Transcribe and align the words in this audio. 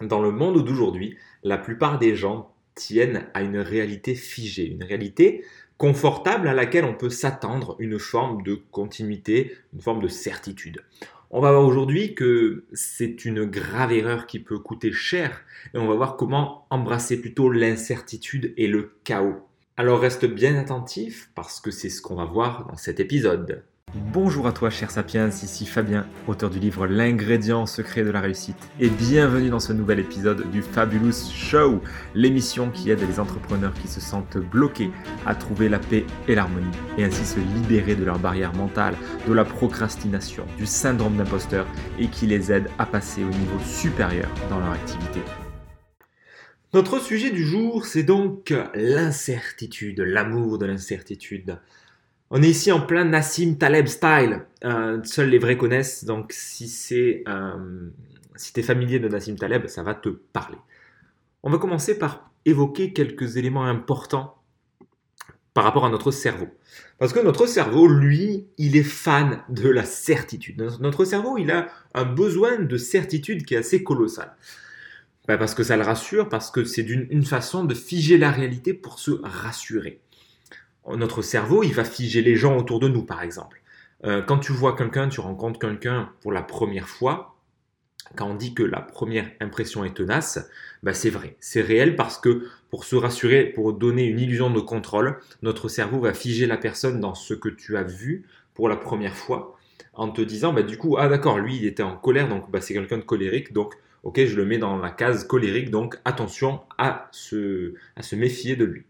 Dans 0.00 0.22
le 0.22 0.30
monde 0.30 0.64
d'aujourd'hui, 0.64 1.16
la 1.42 1.58
plupart 1.58 1.98
des 1.98 2.14
gens 2.14 2.54
tiennent 2.76 3.26
à 3.34 3.42
une 3.42 3.58
réalité 3.58 4.14
figée, 4.14 4.66
une 4.66 4.84
réalité 4.84 5.44
confortable 5.76 6.46
à 6.46 6.54
laquelle 6.54 6.84
on 6.84 6.94
peut 6.94 7.10
s'attendre, 7.10 7.74
une 7.80 7.98
forme 7.98 8.42
de 8.44 8.54
continuité, 8.70 9.56
une 9.74 9.80
forme 9.80 10.00
de 10.00 10.08
certitude. 10.08 10.84
On 11.30 11.40
va 11.40 11.50
voir 11.50 11.64
aujourd'hui 11.64 12.14
que 12.14 12.64
c'est 12.72 13.24
une 13.24 13.44
grave 13.44 13.92
erreur 13.92 14.26
qui 14.26 14.38
peut 14.38 14.60
coûter 14.60 14.92
cher 14.92 15.42
et 15.74 15.78
on 15.78 15.88
va 15.88 15.94
voir 15.94 16.16
comment 16.16 16.66
embrasser 16.70 17.20
plutôt 17.20 17.50
l'incertitude 17.50 18.54
et 18.56 18.68
le 18.68 18.92
chaos. 19.02 19.48
Alors 19.76 20.00
reste 20.00 20.26
bien 20.26 20.56
attentif 20.56 21.30
parce 21.34 21.60
que 21.60 21.72
c'est 21.72 21.90
ce 21.90 22.00
qu'on 22.00 22.14
va 22.14 22.24
voir 22.24 22.66
dans 22.68 22.76
cet 22.76 23.00
épisode. 23.00 23.64
Bonjour 23.94 24.46
à 24.46 24.52
toi 24.52 24.68
cher 24.68 24.90
Sapiens, 24.90 25.28
ici 25.28 25.64
Fabien, 25.64 26.06
auteur 26.26 26.50
du 26.50 26.58
livre 26.58 26.86
L'ingrédient 26.86 27.64
secret 27.64 28.04
de 28.04 28.10
la 28.10 28.20
réussite, 28.20 28.68
et 28.80 28.90
bienvenue 28.90 29.48
dans 29.48 29.60
ce 29.60 29.72
nouvel 29.72 29.98
épisode 29.98 30.50
du 30.50 30.60
Fabulous 30.60 31.30
Show, 31.32 31.80
l'émission 32.14 32.70
qui 32.70 32.90
aide 32.90 33.00
les 33.00 33.18
entrepreneurs 33.18 33.72
qui 33.72 33.88
se 33.88 34.00
sentent 34.00 34.36
bloqués 34.36 34.90
à 35.24 35.34
trouver 35.34 35.70
la 35.70 35.78
paix 35.78 36.04
et 36.28 36.34
l'harmonie, 36.34 36.66
et 36.98 37.04
ainsi 37.04 37.24
se 37.24 37.40
libérer 37.40 37.94
de 37.94 38.04
leurs 38.04 38.18
barrières 38.18 38.54
mentales, 38.54 38.94
de 39.26 39.32
la 39.32 39.46
procrastination, 39.46 40.44
du 40.58 40.66
syndrome 40.66 41.16
d'imposteur, 41.16 41.66
et 41.98 42.08
qui 42.08 42.26
les 42.26 42.52
aide 42.52 42.68
à 42.78 42.84
passer 42.84 43.24
au 43.24 43.30
niveau 43.30 43.58
supérieur 43.64 44.28
dans 44.50 44.58
leur 44.58 44.72
activité. 44.72 45.20
Notre 46.74 47.00
sujet 47.00 47.30
du 47.30 47.42
jour, 47.42 47.86
c'est 47.86 48.02
donc 48.02 48.52
l'incertitude, 48.74 50.00
l'amour 50.00 50.58
de 50.58 50.66
l'incertitude. 50.66 51.58
On 52.30 52.42
est 52.42 52.50
ici 52.50 52.70
en 52.72 52.80
plein 52.80 53.04
Nassim 53.04 53.56
Taleb 53.56 53.86
style. 53.86 54.44
Euh, 54.64 55.00
seuls 55.04 55.30
les 55.30 55.38
vrais 55.38 55.56
connaissent, 55.56 56.04
donc 56.04 56.32
si 56.32 56.68
c'est 56.68 57.24
euh, 57.26 57.88
si 58.36 58.52
es 58.56 58.62
familier 58.62 58.98
de 58.98 59.08
Nassim 59.08 59.36
Taleb, 59.36 59.66
ça 59.66 59.82
va 59.82 59.94
te 59.94 60.10
parler. 60.10 60.58
On 61.42 61.50
va 61.50 61.58
commencer 61.58 61.98
par 61.98 62.30
évoquer 62.44 62.92
quelques 62.92 63.38
éléments 63.38 63.64
importants 63.64 64.42
par 65.54 65.64
rapport 65.64 65.86
à 65.86 65.90
notre 65.90 66.10
cerveau. 66.10 66.48
Parce 66.98 67.14
que 67.14 67.20
notre 67.20 67.46
cerveau, 67.46 67.88
lui, 67.88 68.46
il 68.58 68.76
est 68.76 68.82
fan 68.82 69.42
de 69.48 69.68
la 69.68 69.84
certitude. 69.84 70.60
Notre 70.80 71.04
cerveau, 71.04 71.38
il 71.38 71.50
a 71.50 71.68
un 71.94 72.04
besoin 72.04 72.58
de 72.58 72.76
certitude 72.76 73.44
qui 73.44 73.54
est 73.54 73.58
assez 73.58 73.82
colossal. 73.82 74.36
Bah, 75.26 75.38
parce 75.38 75.54
que 75.54 75.62
ça 75.62 75.76
le 75.76 75.82
rassure, 75.82 76.28
parce 76.28 76.50
que 76.50 76.64
c'est 76.64 76.82
une 76.82 77.24
façon 77.24 77.64
de 77.64 77.74
figer 77.74 78.18
la 78.18 78.30
réalité 78.30 78.74
pour 78.74 78.98
se 78.98 79.12
rassurer 79.22 80.00
notre 80.96 81.22
cerveau, 81.22 81.62
il 81.62 81.74
va 81.74 81.84
figer 81.84 82.22
les 82.22 82.36
gens 82.36 82.56
autour 82.56 82.80
de 82.80 82.88
nous, 82.88 83.02
par 83.02 83.22
exemple. 83.22 83.62
Euh, 84.04 84.22
quand 84.22 84.38
tu 84.38 84.52
vois 84.52 84.76
quelqu'un, 84.76 85.08
tu 85.08 85.20
rencontres 85.20 85.58
quelqu'un 85.58 86.10
pour 86.20 86.32
la 86.32 86.42
première 86.42 86.88
fois, 86.88 87.34
quand 88.16 88.28
on 88.28 88.34
dit 88.34 88.54
que 88.54 88.62
la 88.62 88.80
première 88.80 89.30
impression 89.40 89.84
est 89.84 89.94
tenace, 89.94 90.48
bah 90.82 90.94
c'est 90.94 91.10
vrai, 91.10 91.36
c'est 91.40 91.60
réel 91.60 91.96
parce 91.96 92.18
que 92.18 92.46
pour 92.70 92.84
se 92.84 92.96
rassurer, 92.96 93.44
pour 93.44 93.72
donner 93.72 94.04
une 94.04 94.18
illusion 94.18 94.50
de 94.50 94.60
contrôle, 94.60 95.18
notre 95.42 95.68
cerveau 95.68 96.00
va 96.00 96.14
figer 96.14 96.46
la 96.46 96.56
personne 96.56 97.00
dans 97.00 97.14
ce 97.14 97.34
que 97.34 97.48
tu 97.48 97.76
as 97.76 97.82
vu 97.82 98.24
pour 98.54 98.68
la 98.68 98.76
première 98.76 99.14
fois, 99.14 99.56
en 99.94 100.10
te 100.10 100.22
disant, 100.22 100.52
bah, 100.52 100.62
du 100.62 100.78
coup, 100.78 100.96
ah 100.98 101.08
d'accord, 101.08 101.38
lui 101.38 101.56
il 101.56 101.66
était 101.66 101.82
en 101.82 101.96
colère, 101.96 102.28
donc 102.28 102.50
bah, 102.50 102.60
c'est 102.60 102.74
quelqu'un 102.74 102.98
de 102.98 103.02
colérique, 103.02 103.52
donc 103.52 103.74
ok, 104.04 104.24
je 104.24 104.36
le 104.36 104.44
mets 104.44 104.58
dans 104.58 104.78
la 104.78 104.90
case 104.90 105.24
colérique, 105.24 105.70
donc 105.70 105.98
attention 106.04 106.60
à 106.78 107.08
se, 107.12 107.74
à 107.96 108.02
se 108.02 108.16
méfier 108.16 108.56
de 108.56 108.64
lui. 108.64 108.84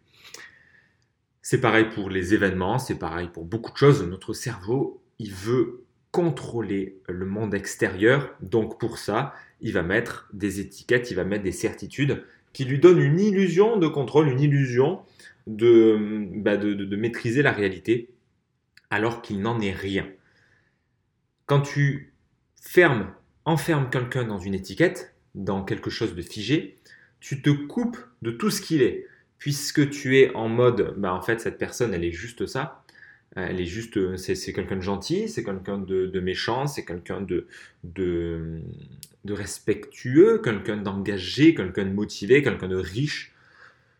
C'est 1.42 1.60
pareil 1.60 1.86
pour 1.94 2.10
les 2.10 2.34
événements, 2.34 2.78
c'est 2.78 2.98
pareil 2.98 3.28
pour 3.32 3.44
beaucoup 3.44 3.72
de 3.72 3.76
choses. 3.76 4.02
Notre 4.02 4.32
cerveau, 4.32 5.02
il 5.18 5.32
veut 5.32 5.84
contrôler 6.10 6.98
le 7.08 7.26
monde 7.26 7.54
extérieur. 7.54 8.34
Donc 8.40 8.78
pour 8.78 8.98
ça, 8.98 9.34
il 9.60 9.72
va 9.72 9.82
mettre 9.82 10.28
des 10.32 10.60
étiquettes, 10.60 11.10
il 11.10 11.14
va 11.14 11.24
mettre 11.24 11.44
des 11.44 11.52
certitudes 11.52 12.24
qui 12.52 12.64
lui 12.64 12.78
donnent 12.78 13.00
une 13.00 13.20
illusion 13.20 13.76
de 13.76 13.86
contrôle, 13.86 14.28
une 14.28 14.40
illusion 14.40 15.00
de, 15.46 16.26
bah, 16.36 16.56
maîtriser 16.56 17.42
la 17.42 17.52
réalité, 17.52 18.10
alors 18.90 19.22
qu'il 19.22 19.40
n'en 19.40 19.60
est 19.60 19.72
rien. 19.72 20.06
Quand 21.46 21.60
tu 21.60 22.12
fermes, 22.60 23.12
enfermes 23.44 23.90
quelqu'un 23.90 24.24
dans 24.24 24.38
une 24.38 24.54
étiquette, 24.54 25.14
dans 25.34 25.64
quelque 25.64 25.90
chose 25.90 26.14
de 26.14 26.22
figé, 26.22 26.78
tu 27.20 27.42
te 27.42 27.50
coupes 27.50 27.98
de 28.22 28.30
tout 28.30 28.50
ce 28.50 28.60
qu'il 28.60 28.82
est 28.82 29.06
puisque 29.38 29.90
tu 29.90 30.18
es 30.18 30.34
en 30.34 30.48
mode, 30.48 30.94
bah 30.96 31.14
en 31.14 31.22
fait 31.22 31.40
cette 31.40 31.58
personne 31.58 31.94
elle 31.94 32.04
est 32.04 32.12
juste 32.12 32.46
ça, 32.46 32.84
elle 33.36 33.60
est 33.60 33.66
juste, 33.66 34.16
c'est 34.16 34.52
quelqu'un 34.52 34.76
de 34.76 34.82
gentil, 34.82 35.28
c'est 35.28 35.44
quelqu'un 35.44 35.78
de, 35.78 36.20
méchant, 36.20 36.66
c'est 36.66 36.84
quelqu'un 36.84 37.20
de, 37.20 37.46
de, 37.84 38.60
de, 39.24 39.32
respectueux, 39.32 40.40
quelqu'un 40.42 40.76
d'engagé, 40.78 41.54
quelqu'un 41.54 41.84
de 41.84 41.92
motivé, 41.92 42.42
quelqu'un 42.42 42.68
de 42.68 42.76
riche, 42.76 43.32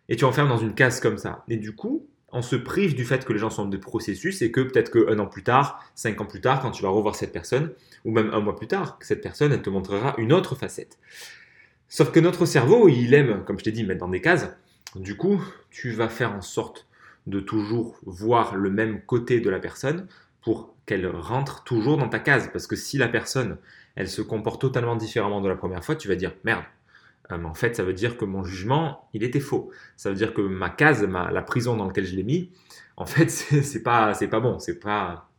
et 0.09 0.17
tu 0.17 0.25
enfermes 0.25 0.49
dans 0.49 0.59
une 0.59 0.75
case 0.75 1.01
comme 1.01 1.19
ça. 1.19 1.45
Et 1.49 1.57
du 1.57 1.75
coup, 1.75 2.07
on 2.31 2.43
se 2.43 2.57
prive 2.57 2.95
du 2.95 3.05
fait 3.05 3.25
que 3.25 3.33
les 3.33 3.39
gens 3.39 3.51
sont 3.51 3.67
des 3.67 3.79
processus 3.79 4.43
et 4.43 4.51
que 4.51 4.61
peut-être 4.61 4.91
qu'un 4.91 5.19
an 5.19 5.27
plus 5.27 5.43
tard, 5.43 5.85
cinq 5.95 6.21
ans 6.21 6.27
plus 6.27 6.41
tard, 6.41 6.61
quand 6.61 6.71
tu 6.71 6.83
vas 6.83 6.91
revoir 6.91 7.15
cette 7.15 7.33
personne, 7.33 7.73
ou 8.05 8.11
même 8.11 8.31
un 8.33 8.41
mois 8.41 8.57
plus 8.57 8.69
tard, 8.69 8.99
cette 9.01 9.23
personne, 9.23 9.53
elle 9.53 9.63
te 9.63 9.71
montrera 9.71 10.15
une 10.19 10.33
autre 10.33 10.55
facette. 10.55 10.99
Sauf 11.89 12.11
que 12.13 12.21
notre 12.21 12.45
cerveau, 12.45 12.89
il 12.89 13.15
aime, 13.15 13.45
comme 13.47 13.59
je 13.59 13.65
t'ai 13.65 13.73
dit, 13.73 13.85
mettre 13.85 14.01
dans 14.01 14.09
des 14.09 14.21
cases. 14.21 14.49
Du 14.95 15.17
coup, 15.17 15.43
tu 15.71 15.91
vas 15.91 16.09
faire 16.09 16.33
en 16.33 16.41
sorte 16.41 16.87
de 17.27 17.41
toujours 17.41 17.99
voir 18.07 18.57
le 18.57 18.71
même 18.71 19.03
côté 19.03 19.41
de 19.41 19.51
la 19.51 19.59
personne 19.59 20.07
pour 20.43 20.75
qu'elle 20.87 21.07
rentre 21.07 21.63
toujours 21.65 21.99
dans 21.99 22.09
ta 22.09 22.19
case. 22.19 22.49
Parce 22.53 22.67
que 22.67 22.77
si 22.77 22.97
la 22.97 23.09
personne, 23.09 23.59
elle 23.97 24.09
se 24.09 24.23
comporte 24.23 24.61
totalement 24.61 24.97
différemment 24.97 25.41
de 25.41 25.49
la 25.49 25.57
première 25.57 25.85
fois, 25.85 25.95
tu 25.95 26.09
vas 26.09 26.17
dire 26.17 26.35
merde. 26.45 26.65
Euh, 27.31 27.45
en 27.45 27.55
fait, 27.55 27.77
ça 27.77 27.83
veut 27.83 27.93
dire 27.93 28.17
que 28.17 28.25
mon 28.25 28.45
jugement, 28.45 29.09
il 29.13 29.23
était 29.23 29.41
faux. 29.41 29.71
Ça 29.97 30.09
veut 30.09 30.17
dire 30.17 30.33
que 30.33 30.41
ma 30.41 30.71
case, 30.71 31.05
la 31.05 31.43
prison 31.43 31.77
dans 31.77 31.87
laquelle 31.87 32.07
je 32.07 32.17
l'ai 32.17 32.23
mis, 32.23 32.51
en 32.97 33.05
fait, 33.05 33.29
c'est 33.31 33.83
pas, 33.83 34.15
c'est 34.15 34.29
pas 34.29 34.41
bon. 34.41 34.59
C'est 34.59 34.81
pas, 34.81 35.31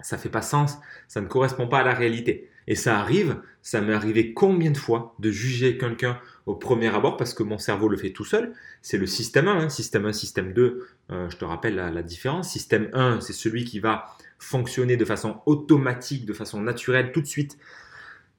ça 0.00 0.18
fait 0.18 0.28
pas 0.28 0.42
sens. 0.42 0.78
Ça 1.06 1.20
ne 1.20 1.26
correspond 1.26 1.68
pas 1.68 1.78
à 1.78 1.84
la 1.84 1.94
réalité. 1.94 2.50
Et 2.66 2.74
ça 2.74 2.98
arrive, 2.98 3.40
ça 3.62 3.80
m'est 3.80 3.94
arrivé 3.94 4.34
combien 4.34 4.70
de 4.70 4.76
fois 4.76 5.14
de 5.20 5.30
juger 5.30 5.78
quelqu'un 5.78 6.20
au 6.48 6.54
premier 6.54 6.88
abord 6.88 7.18
parce 7.18 7.34
que 7.34 7.42
mon 7.42 7.58
cerveau 7.58 7.88
le 7.88 7.98
fait 7.98 8.10
tout 8.10 8.24
seul. 8.24 8.54
C'est 8.80 8.96
le 8.96 9.06
système 9.06 9.48
1, 9.48 9.58
hein. 9.58 9.68
système 9.68 10.06
1, 10.06 10.14
système 10.14 10.54
2, 10.54 10.88
euh, 11.10 11.28
je 11.28 11.36
te 11.36 11.44
rappelle 11.44 11.76
la, 11.76 12.02
différence. 12.02 12.48
Système 12.48 12.88
1, 12.94 13.20
c'est 13.20 13.34
celui 13.34 13.64
qui 13.64 13.80
va 13.80 14.06
fonctionner 14.38 14.96
de 14.96 15.04
façon 15.04 15.42
automatique, 15.44 16.24
de 16.24 16.32
façon 16.32 16.62
naturelle, 16.62 17.12
tout 17.12 17.20
de 17.20 17.26
suite, 17.26 17.58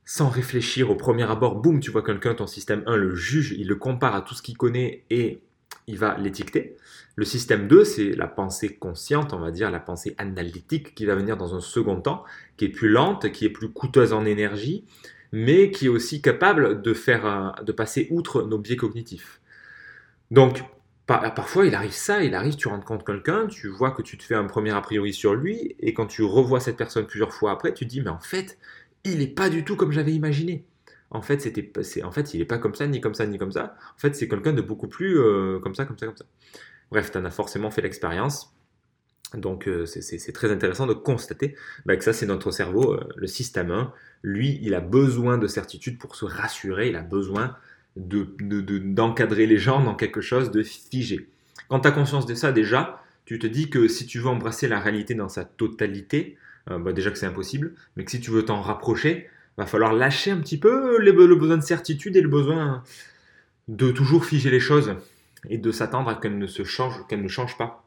sans 0.06 0.28
réfléchir 0.28 0.90
au 0.90 0.96
premier 0.96 1.30
abord. 1.30 1.58
Boum, 1.58 1.80
tu 1.80 1.92
vois 1.92 2.02
quelqu'un, 2.02 2.34
ton 2.34 2.48
système 2.48 2.82
1 2.88 2.96
le 2.96 3.16
juge, 3.16 3.54
il 3.58 3.68
le 3.68 3.76
compare 3.76 4.16
à 4.16 4.22
tout 4.22 4.34
ce 4.34 4.42
qu'il 4.42 4.58
connaît 4.58 5.04
et 5.12 5.44
il 5.86 6.00
va 6.00 6.18
l'étiqueter. 6.18 6.78
Le 7.16 7.26
système 7.26 7.68
2, 7.68 7.84
c'est 7.84 8.12
la 8.14 8.28
pensée 8.28 8.76
consciente, 8.76 9.34
on 9.34 9.40
va 9.40 9.52
dire, 9.52 9.70
la 9.70 9.80
pensée 9.80 10.16
analytique 10.18 10.96
qui 10.96 11.06
va 11.06 11.14
venir 11.14 11.38
dans 11.38 11.54
un 11.54 11.60
second 11.60 12.02
temps, 12.02 12.24
qui 12.58 12.66
est 12.66 12.70
plus 12.70 12.90
lente, 12.90 13.32
qui 13.32 13.46
est 13.46 13.50
plus 13.50 13.70
coûteuse 13.70 14.14
en 14.14 14.26
énergie, 14.26 14.86
mais 15.32 15.72
qui 15.72 15.86
est 15.86 15.90
aussi 15.90 16.22
capable 16.22 16.82
de, 16.82 16.94
faire, 16.94 17.56
de 17.64 17.72
passer 17.72 18.08
outre 18.12 18.44
nos 18.44 18.58
biais 18.58 18.76
cognitifs. 18.76 19.42
Donc, 20.32 20.64
parfois, 21.08 21.66
il 21.66 21.76
arrive 21.76 21.92
ça, 21.92 22.24
il 22.24 22.36
arrive, 22.36 22.56
tu 22.56 22.68
rentres 22.68 22.86
compte 22.86 23.06
quelqu'un, 23.06 23.48
tu 23.48 23.68
vois 23.68 23.92
que 23.92 24.02
tu 24.02 24.18
te 24.18 24.24
fais 24.24 24.36
un 24.36 24.46
premier 24.46 24.72
a 24.72 24.82
priori 24.82 25.14
sur 25.14 25.34
lui, 25.34 25.76
et 25.80 25.94
quand 25.94 26.08
tu 26.08 26.24
revois 26.24 26.60
cette 26.60 26.78
personne 26.78 27.06
plusieurs 27.08 27.34
fois 27.34 27.52
après, 27.52 27.74
tu 27.74 27.86
te 27.86 27.90
dis, 27.90 28.02
mais 28.02 28.10
en 28.10 28.20
fait, 28.20 28.58
il 29.04 29.20
n'est 29.20 29.28
pas 29.28 29.50
du 29.50 29.64
tout 29.64 29.76
comme 29.76 29.92
j'avais 29.92 30.14
imaginé 30.14 30.66
en 31.12 31.22
fait, 31.22 31.42
c'était, 31.42 31.72
en 32.04 32.12
fait, 32.12 32.34
il 32.34 32.40
n'est 32.40 32.46
pas 32.46 32.60
comme 32.60 32.76
ça, 32.76 32.86
ni 32.88 33.02
comme 33.02 33.16
ça, 33.16 33.26
ni 33.26 33.38
comme 33.38 33.52
ça. 33.52 33.76
En 33.96 34.00
fait, 34.00 34.16
c'est 34.16 34.28
quelqu'un 34.28 34.54
de 34.54 34.62
beaucoup 34.62 34.88
plus 34.88 35.18
euh, 35.20 35.60
comme 35.60 35.74
ça, 35.74 35.86
comme 35.86 35.98
ça, 35.98 36.06
comme 36.06 36.18
ça. 36.18 36.26
Bref, 36.92 37.12
tu 37.12 37.18
en 37.18 37.26
as 37.26 37.32
forcément 37.32 37.72
fait 37.72 37.82
l'expérience. 37.82 38.54
Donc, 39.36 39.68
euh, 39.68 39.86
c'est 39.86 40.32
très 40.32 40.52
intéressant 40.52 40.88
de 40.88 40.94
constater 40.94 41.56
bah, 41.86 41.96
que 41.96 42.04
ça, 42.04 42.14
c'est 42.14 42.26
notre 42.26 42.52
cerveau, 42.52 42.94
euh, 42.94 43.08
le 43.16 43.28
système 43.28 43.72
1. 43.72 43.94
Lui, 44.24 44.60
il 44.62 44.74
a 44.74 44.80
besoin 44.80 45.38
de 45.38 45.48
certitude 45.48 45.98
pour 45.98 46.16
se 46.16 46.26
rassurer, 46.26 46.90
il 46.90 46.96
a 46.96 47.02
besoin 47.02 47.56
d'encadrer 47.96 49.46
de, 49.46 49.50
les 49.50 49.58
gens 49.58 49.84
dans 49.84 49.96
quelque 49.96 50.22
chose 50.22 50.52
de 50.52 50.64
figé. 50.64 51.28
Quand 51.68 51.82
tu 51.82 51.88
as 51.88 51.92
conscience 51.92 52.26
de 52.26 52.34
ça, 52.34 52.52
déjà, 52.52 53.04
tu 53.26 53.38
te 53.38 53.48
dis 53.48 53.70
que 53.70 53.88
si 53.88 54.06
tu 54.08 54.20
veux 54.20 54.28
embrasser 54.28 54.68
la 54.68 54.80
réalité 54.80 55.14
dans 55.14 55.30
sa 55.30 55.46
totalité, 55.46 56.38
bah, 56.68 56.94
déjà 56.94 57.10
que 57.10 57.18
c'est 57.18 57.26
impossible, 57.26 57.74
mais 57.96 58.06
que 58.06 58.12
si 58.12 58.20
tu 58.20 58.30
veux 58.30 58.46
t'en 58.46 58.62
rapprocher, 58.62 59.28
va 59.60 59.66
falloir 59.66 59.94
lâcher 59.94 60.32
un 60.32 60.38
petit 60.38 60.58
peu 60.58 60.98
le, 61.00 61.12
besoin 61.36 61.58
de 61.58 61.64
certitude 61.64 62.16
et 62.16 62.22
le 62.22 62.30
besoin 62.30 62.84
de 63.68 63.92
toujours 63.92 64.26
figer 64.26 64.50
les 64.50 64.60
choses 64.60 64.96
et 65.50 65.58
de 65.58 65.72
s'attendre 65.72 66.10
à 66.10 66.16
qu'elles 66.16 66.38
ne 66.38 66.48
se 66.48 66.64
changent, 66.64 67.06
qu'elles 67.08 67.22
ne 67.22 67.28
changent 67.28 67.58
pas. 67.58 67.84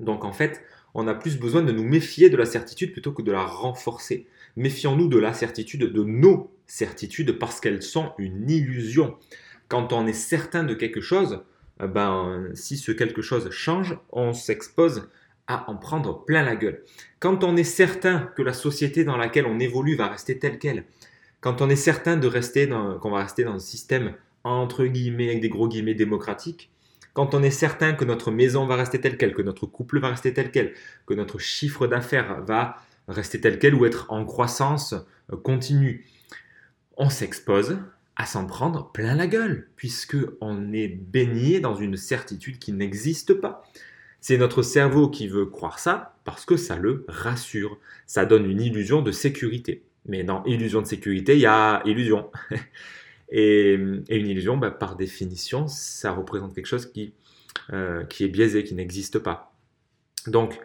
Donc 0.00 0.24
en 0.24 0.32
fait, 0.32 0.62
on 0.94 1.06
a 1.08 1.14
plus 1.14 1.38
besoin 1.38 1.62
de 1.62 1.72
nous 1.72 1.84
méfier 1.84 2.30
de 2.30 2.36
la 2.36 2.46
certitude 2.46 2.92
plutôt 2.92 3.12
que 3.12 3.22
de 3.22 3.32
la 3.32 3.44
renforcer. 3.44 4.26
Méfions-nous 4.56 5.08
de 5.08 5.18
la 5.18 5.32
certitude, 5.32 5.92
de 5.92 6.04
nos 6.04 6.52
certitudes, 6.66 7.38
parce 7.38 7.60
qu'elles 7.60 7.82
sont 7.82 8.12
une 8.18 8.50
illusion. 8.50 9.16
Quand 9.68 9.92
on 9.92 10.06
est 10.06 10.12
certain 10.12 10.64
de 10.64 10.74
quelque 10.74 11.00
chose, 11.00 11.42
eh 11.82 11.86
ben, 11.86 12.48
si 12.54 12.76
ce 12.76 12.92
quelque 12.92 13.22
chose 13.22 13.50
change, 13.50 13.98
on 14.10 14.32
s'expose 14.32 15.08
à 15.46 15.70
en 15.70 15.76
prendre 15.76 16.24
plein 16.24 16.42
la 16.42 16.56
gueule. 16.56 16.82
Quand 17.20 17.42
on 17.42 17.56
est 17.56 17.64
certain 17.64 18.30
que 18.36 18.42
la 18.42 18.52
société 18.52 19.04
dans 19.04 19.16
laquelle 19.16 19.46
on 19.46 19.58
évolue 19.58 19.96
va 19.96 20.08
rester 20.08 20.38
telle 20.38 20.58
qu'elle, 20.58 20.84
quand 21.40 21.62
on 21.62 21.70
est 21.70 21.76
certain 21.76 22.16
de 22.16 22.26
rester 22.26 22.68
qu'on 23.00 23.10
va 23.10 23.22
rester 23.22 23.44
dans 23.44 23.54
un 23.54 23.60
système 23.60 24.14
entre 24.44 24.84
guillemets 24.84 25.28
avec 25.28 25.40
des 25.40 25.48
gros 25.48 25.68
guillemets 25.68 25.94
démocratique, 25.94 26.70
quand 27.18 27.34
on 27.34 27.42
est 27.42 27.50
certain 27.50 27.94
que 27.94 28.04
notre 28.04 28.30
maison 28.30 28.64
va 28.64 28.76
rester 28.76 29.00
telle 29.00 29.16
quelle, 29.16 29.34
que 29.34 29.42
notre 29.42 29.66
couple 29.66 29.98
va 29.98 30.10
rester 30.10 30.32
tel 30.32 30.52
quel, 30.52 30.72
que 31.04 31.14
notre 31.14 31.40
chiffre 31.40 31.88
d'affaires 31.88 32.44
va 32.44 32.76
rester 33.08 33.40
tel 33.40 33.58
quel 33.58 33.74
ou 33.74 33.86
être 33.86 34.06
en 34.12 34.24
croissance 34.24 34.94
euh, 35.32 35.36
continue, 35.36 36.06
on 36.96 37.10
s'expose 37.10 37.78
à 38.14 38.24
s'en 38.24 38.46
prendre 38.46 38.92
plein 38.92 39.16
la 39.16 39.26
gueule, 39.26 39.68
puisque 39.74 40.16
on 40.40 40.72
est 40.72 40.86
baigné 40.86 41.58
dans 41.58 41.74
une 41.74 41.96
certitude 41.96 42.60
qui 42.60 42.72
n'existe 42.72 43.34
pas. 43.34 43.64
C'est 44.20 44.38
notre 44.38 44.62
cerveau 44.62 45.10
qui 45.10 45.26
veut 45.26 45.46
croire 45.46 45.80
ça 45.80 46.14
parce 46.22 46.44
que 46.44 46.56
ça 46.56 46.76
le 46.76 47.04
rassure, 47.08 47.78
ça 48.06 48.26
donne 48.26 48.48
une 48.48 48.60
illusion 48.60 49.02
de 49.02 49.10
sécurité. 49.10 49.82
Mais 50.06 50.22
dans 50.22 50.44
illusion 50.44 50.82
de 50.82 50.86
sécurité, 50.86 51.34
il 51.34 51.40
y 51.40 51.46
a 51.46 51.82
illusion. 51.84 52.30
et, 53.30 53.74
une 53.74 54.04
illusion, 54.08 54.56
bah, 54.56 54.70
par 54.70 54.96
définition, 54.96 55.68
ça 55.68 56.12
représente 56.12 56.54
quelque 56.54 56.66
chose 56.66 56.86
qui, 56.86 57.14
euh, 57.72 58.04
qui 58.04 58.24
est 58.24 58.28
biaisé, 58.28 58.64
qui 58.64 58.74
n'existe 58.74 59.18
pas. 59.18 59.52
Donc, 60.26 60.58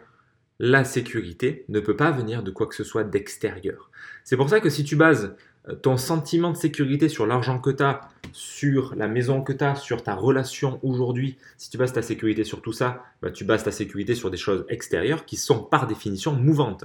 la 0.58 0.84
sécurité 0.84 1.64
ne 1.68 1.80
peut 1.80 1.96
pas 1.96 2.10
venir 2.10 2.42
de 2.42 2.50
quoi 2.50 2.66
que 2.66 2.74
ce 2.74 2.84
soit 2.84 3.04
d'extérieur. 3.04 3.90
C'est 4.22 4.36
pour 4.36 4.48
ça 4.48 4.60
que 4.60 4.70
si 4.70 4.84
tu 4.84 4.96
bases 4.96 5.34
euh, 5.68 5.74
ton 5.74 5.96
sentiment 5.96 6.52
de 6.52 6.56
sécurité 6.56 7.08
sur 7.08 7.26
l'argent 7.26 7.58
que 7.58 7.70
tu 7.70 7.82
as, 7.82 8.00
sur 8.32 8.94
la 8.94 9.08
maison 9.08 9.42
que 9.42 9.52
tu 9.52 9.64
as, 9.64 9.74
sur 9.74 10.02
ta 10.02 10.14
relation 10.14 10.78
aujourd'hui, 10.82 11.36
si 11.56 11.70
tu 11.70 11.78
bases 11.78 11.92
ta 11.92 12.02
sécurité 12.02 12.44
sur 12.44 12.62
tout 12.62 12.72
ça, 12.72 13.02
bah, 13.20 13.30
tu 13.30 13.44
bases 13.44 13.64
ta 13.64 13.72
sécurité 13.72 14.14
sur 14.14 14.30
des 14.30 14.36
choses 14.36 14.64
extérieures 14.68 15.24
qui 15.24 15.36
sont 15.36 15.58
par 15.58 15.86
définition 15.86 16.32
mouvantes. 16.32 16.84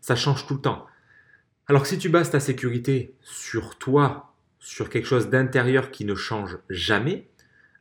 Ça 0.00 0.16
change 0.16 0.46
tout 0.46 0.54
le 0.54 0.60
temps. 0.60 0.86
Alors 1.66 1.86
si 1.86 1.98
tu 1.98 2.08
bases 2.08 2.30
ta 2.30 2.40
sécurité 2.40 3.14
sur 3.22 3.76
toi, 3.76 4.27
sur 4.58 4.90
quelque 4.90 5.06
chose 5.06 5.28
d'intérieur 5.28 5.90
qui 5.90 6.04
ne 6.04 6.14
change 6.14 6.58
jamais, 6.68 7.28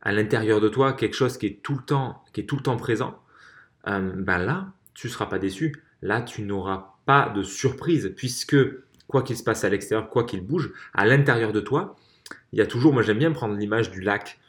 à 0.01 0.11
l'intérieur 0.11 0.61
de 0.61 0.69
toi, 0.69 0.93
quelque 0.93 1.15
chose 1.15 1.37
qui 1.37 1.47
est 1.47 1.61
tout 1.63 1.75
le 1.75 1.83
temps, 1.83 2.23
qui 2.33 2.41
est 2.41 2.45
tout 2.45 2.55
le 2.55 2.63
temps 2.63 2.77
présent, 2.77 3.21
euh, 3.87 4.11
ben 4.15 4.37
là, 4.37 4.67
tu 4.93 5.07
ne 5.07 5.11
seras 5.11 5.25
pas 5.25 5.39
déçu. 5.39 5.83
Là, 6.01 6.21
tu 6.21 6.43
n'auras 6.43 6.95
pas 7.05 7.29
de 7.29 7.43
surprise, 7.43 8.13
puisque 8.15 8.57
quoi 9.07 9.23
qu'il 9.23 9.37
se 9.37 9.43
passe 9.43 9.63
à 9.63 9.69
l'extérieur, 9.69 10.09
quoi 10.09 10.23
qu'il 10.23 10.41
bouge, 10.41 10.71
à 10.93 11.05
l'intérieur 11.05 11.51
de 11.51 11.59
toi, 11.59 11.95
il 12.51 12.59
y 12.59 12.61
a 12.61 12.67
toujours, 12.67 12.93
moi 12.93 13.01
j'aime 13.01 13.19
bien 13.19 13.31
prendre 13.31 13.55
l'image 13.55 13.91
du 13.91 14.01
lac. 14.01 14.39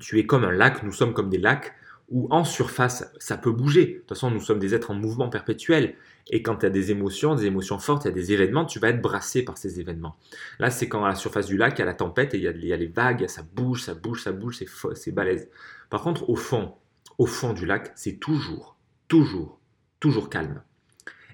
Tu 0.00 0.18
es 0.18 0.26
comme 0.26 0.44
un 0.44 0.52
lac, 0.52 0.82
nous 0.82 0.92
sommes 0.92 1.14
comme 1.14 1.30
des 1.30 1.38
lacs, 1.38 1.74
où 2.10 2.26
en 2.30 2.44
surface, 2.44 3.12
ça 3.18 3.36
peut 3.36 3.52
bouger. 3.52 3.86
De 3.86 3.98
toute 3.98 4.08
façon, 4.08 4.30
nous 4.30 4.40
sommes 4.40 4.58
des 4.58 4.74
êtres 4.74 4.90
en 4.90 4.94
mouvement 4.94 5.28
perpétuel. 5.28 5.94
Et 6.30 6.42
quand 6.42 6.56
tu 6.56 6.66
as 6.66 6.70
des 6.70 6.90
émotions, 6.90 7.34
des 7.34 7.46
émotions 7.46 7.78
fortes, 7.78 8.04
il 8.04 8.08
y 8.08 8.10
a 8.10 8.14
des 8.14 8.32
événements, 8.32 8.64
tu 8.64 8.78
vas 8.78 8.88
être 8.88 9.02
brassé 9.02 9.42
par 9.42 9.58
ces 9.58 9.80
événements. 9.80 10.16
Là, 10.58 10.70
c'est 10.70 10.88
quand 10.88 11.04
à 11.04 11.08
la 11.08 11.14
surface 11.14 11.46
du 11.46 11.56
lac, 11.56 11.74
il 11.76 11.80
y 11.80 11.82
a 11.82 11.86
la 11.86 11.94
tempête 11.94 12.34
et 12.34 12.38
il 12.38 12.44
y 12.44 12.48
a, 12.48 12.52
il 12.52 12.66
y 12.66 12.72
a 12.72 12.76
les 12.76 12.86
vagues, 12.86 13.26
ça 13.28 13.42
bouge, 13.42 13.82
ça 13.82 13.94
bouge, 13.94 14.22
ça 14.22 14.32
bouge, 14.32 14.60
c'est 14.94 15.12
balèze. 15.12 15.48
Par 15.90 16.02
contre, 16.02 16.28
au 16.30 16.36
fond, 16.36 16.74
au 17.18 17.26
fond 17.26 17.52
du 17.52 17.66
lac, 17.66 17.92
c'est 17.94 18.18
toujours 18.18 18.78
toujours, 19.08 19.58
toujours 19.98 20.30
calme. 20.30 20.62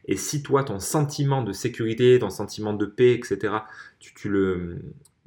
Et 0.06 0.16
si 0.16 0.42
toi, 0.42 0.64
ton 0.64 0.78
sentiment 0.80 1.42
de 1.42 1.52
sécurité, 1.52 2.18
ton 2.18 2.30
sentiment 2.30 2.72
de 2.72 2.86
paix, 2.86 3.12
etc., 3.14 3.54
tu, 3.98 4.28
le, 4.28 4.82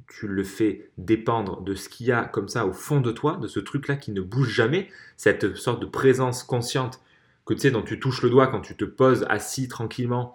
tu 0.08 0.26
le 0.26 0.42
fais 0.44 0.90
dépendre 0.98 1.62
de 1.62 1.74
ce 1.74 1.88
qu'il 1.88 2.06
y 2.06 2.12
a 2.12 2.24
comme 2.24 2.48
ça 2.48 2.66
au 2.66 2.72
fond 2.72 3.00
de 3.00 3.12
toi, 3.12 3.36
de 3.36 3.46
ce 3.46 3.60
truc-là 3.60 3.96
qui 3.96 4.12
ne 4.12 4.20
bouge 4.20 4.48
jamais, 4.48 4.88
cette 5.16 5.54
sorte 5.56 5.80
de 5.80 5.86
présence 5.86 6.42
consciente 6.42 7.00
que 7.44 7.54
tu 7.54 7.60
sais, 7.60 7.70
dont 7.70 7.82
tu 7.82 8.00
touches 8.00 8.22
le 8.22 8.30
doigt 8.30 8.48
quand 8.48 8.60
tu 8.60 8.76
te 8.76 8.84
poses 8.84 9.26
assis 9.28 9.68
tranquillement 9.68 10.34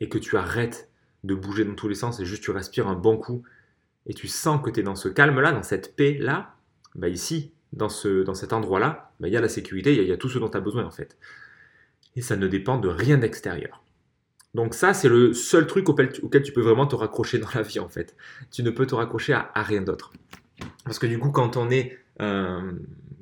et 0.00 0.08
que 0.08 0.18
tu 0.18 0.36
arrêtes 0.36 0.90
de 1.24 1.34
bouger 1.34 1.64
dans 1.64 1.74
tous 1.74 1.88
les 1.88 1.94
sens 1.94 2.20
et 2.20 2.24
juste 2.24 2.42
tu 2.42 2.50
respires 2.50 2.88
un 2.88 2.94
bon 2.94 3.16
coup 3.16 3.42
et 4.06 4.14
tu 4.14 4.28
sens 4.28 4.60
que 4.62 4.70
tu 4.70 4.80
es 4.80 4.82
dans 4.82 4.96
ce 4.96 5.08
calme-là, 5.08 5.52
dans 5.52 5.62
cette 5.62 5.94
paix-là, 5.96 6.54
bah 6.94 7.08
ici, 7.08 7.52
dans, 7.72 7.88
ce, 7.88 8.22
dans 8.22 8.34
cet 8.34 8.52
endroit-là, 8.52 9.12
bah 9.20 9.28
il 9.28 9.34
y 9.34 9.36
a 9.36 9.40
la 9.40 9.48
sécurité, 9.48 9.94
il 9.94 10.02
y, 10.02 10.06
y 10.06 10.12
a 10.12 10.16
tout 10.16 10.28
ce 10.28 10.38
dont 10.38 10.48
tu 10.48 10.56
as 10.56 10.60
besoin 10.60 10.84
en 10.84 10.90
fait 10.90 11.16
et 12.16 12.22
ça 12.22 12.36
ne 12.36 12.48
dépend 12.48 12.78
de 12.78 12.88
rien 12.88 13.18
d'extérieur. 13.18 13.82
Donc 14.54 14.74
ça, 14.74 14.94
c'est 14.94 15.08
le 15.08 15.32
seul 15.32 15.66
truc 15.66 15.88
auquel, 15.88 16.10
tu 16.10 16.52
peux 16.52 16.60
vraiment 16.60 16.86
te 16.86 16.96
raccrocher 16.96 17.38
dans 17.38 17.48
la 17.54 17.62
vie 17.62 17.78
en 17.78 17.88
fait. 17.88 18.16
Tu 18.50 18.62
ne 18.62 18.70
peux 18.70 18.86
te 18.86 18.94
raccrocher 18.94 19.32
à, 19.32 19.50
rien 19.54 19.82
d'autre. 19.82 20.12
Parce 20.84 20.98
que 20.98 21.06
du 21.06 21.18
coup, 21.18 21.30
quand 21.30 21.56
on 21.56 21.70
est, 21.70 21.98
euh, 22.20 22.72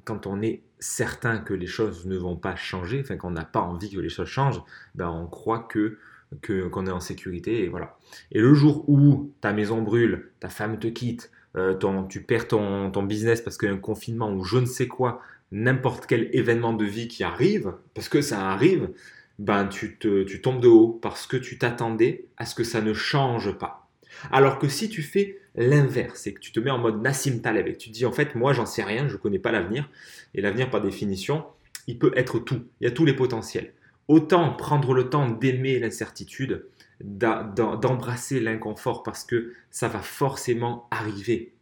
quand 0.05 0.27
on 0.27 0.41
est 0.41 0.63
certain 0.79 1.39
que 1.39 1.55
les 1.55 1.67
choses 1.67 2.07
ne 2.07 2.17
vont 2.17 2.37
pas 2.37 2.57
changer, 2.57 3.01
enfin 3.01 3.17
qu'on 3.17 3.31
n'a 3.31 3.45
pas 3.45 3.61
envie 3.61 3.91
que 3.91 4.01
les 4.01 4.09
choses 4.09 4.29
changent, 4.29 4.63
ben 4.95 5.11
on 5.11 5.27
croit 5.27 5.61
que 5.61 5.99
qu'on 6.47 6.87
est 6.87 6.91
en 6.91 7.01
sécurité 7.01 7.65
et 7.65 7.69
voilà. 7.69 7.97
Et 8.33 8.41
le 8.41 8.53
jour 8.53 8.89
où 8.89 9.33
ta 9.41 9.55
maison 9.55 9.81
brûle, 9.81 10.31
ta 10.41 10.51
femme 10.51 10.79
te 10.79 10.87
quitte, 10.87 11.31
euh, 11.57 11.75
tu 12.09 12.23
perds 12.23 12.49
ton, 12.49 12.91
ton 12.91 13.03
business 13.03 13.41
parce 13.41 13.57
qu'il 13.57 13.69
y 13.69 13.73
a 13.73 13.75
un 13.75 13.79
confinement 13.79 14.31
ou 14.33 14.45
je 14.45 14.59
ne 14.59 14.67
sais 14.67 14.89
quoi, 14.89 15.23
n'importe 15.53 16.07
quel 16.07 16.29
événement 16.33 16.75
de 16.75 16.85
vie 16.85 17.09
qui 17.09 17.25
arrive, 17.25 17.73
parce 17.95 18.09
que 18.09 18.21
ça 18.21 18.51
arrive, 18.51 18.91
ben 19.39 19.67
tu, 19.67 19.97
te, 19.99 20.25
tu 20.25 20.41
tombes 20.41 20.61
de 20.61 20.69
haut 20.69 20.99
parce 21.01 21.27
que 21.27 21.37
tu 21.37 21.59
t'attendais 21.59 22.27
à 22.37 22.47
ce 22.47 22.55
que 22.55 22.65
ça 22.65 22.81
ne 22.81 22.93
change 22.93 23.57
pas. 23.57 23.89
Alors 24.31 24.59
que 24.59 24.69
si 24.69 24.89
tu 24.89 25.03
fais 25.03 25.39
l'inverse 25.55 26.27
et 26.27 26.35
que 26.35 26.41
tu 26.41 26.53
te 26.53 26.61
mets 26.61 26.71
en 26.71 26.79
mode 26.79 27.03
Nassim 27.03 27.41
Taleb 27.41 27.67
et 27.69 27.73
que 27.73 27.79
tu 27.79 27.91
te 27.91 27.95
dis 27.95 28.07
en 28.07 28.13
fait 28.13 28.35
moi 28.35 28.53
j'en 28.53 28.67
sais 28.67 28.83
rien, 28.83 29.09
je 29.09 29.15
ne 29.15 29.19
connais 29.19 29.39
pas 29.39 29.53
l'avenir, 29.53 29.89
et 30.35 30.41
l'avenir 30.41 30.71
par 30.71 30.81
définition, 30.81 31.45
il 31.87 31.99
peut 31.99 32.13
être 32.17 32.39
tout, 32.39 32.65
il 32.81 32.85
y 32.85 32.87
a 32.87 32.91
tous 32.91 33.05
les 33.05 33.15
potentiels. 33.15 33.73
Autant 34.09 34.53
prendre 34.55 34.95
le 34.95 35.11
temps 35.11 35.29
d'aimer 35.29 35.79
l'incertitude, 35.79 36.67
d'embrasser 37.01 38.41
l'inconfort 38.41 39.03
parce 39.03 39.25
que 39.25 39.53
ça 39.71 39.89
va 39.89 40.01
forcément 40.01 40.89
arriver. 40.91 41.53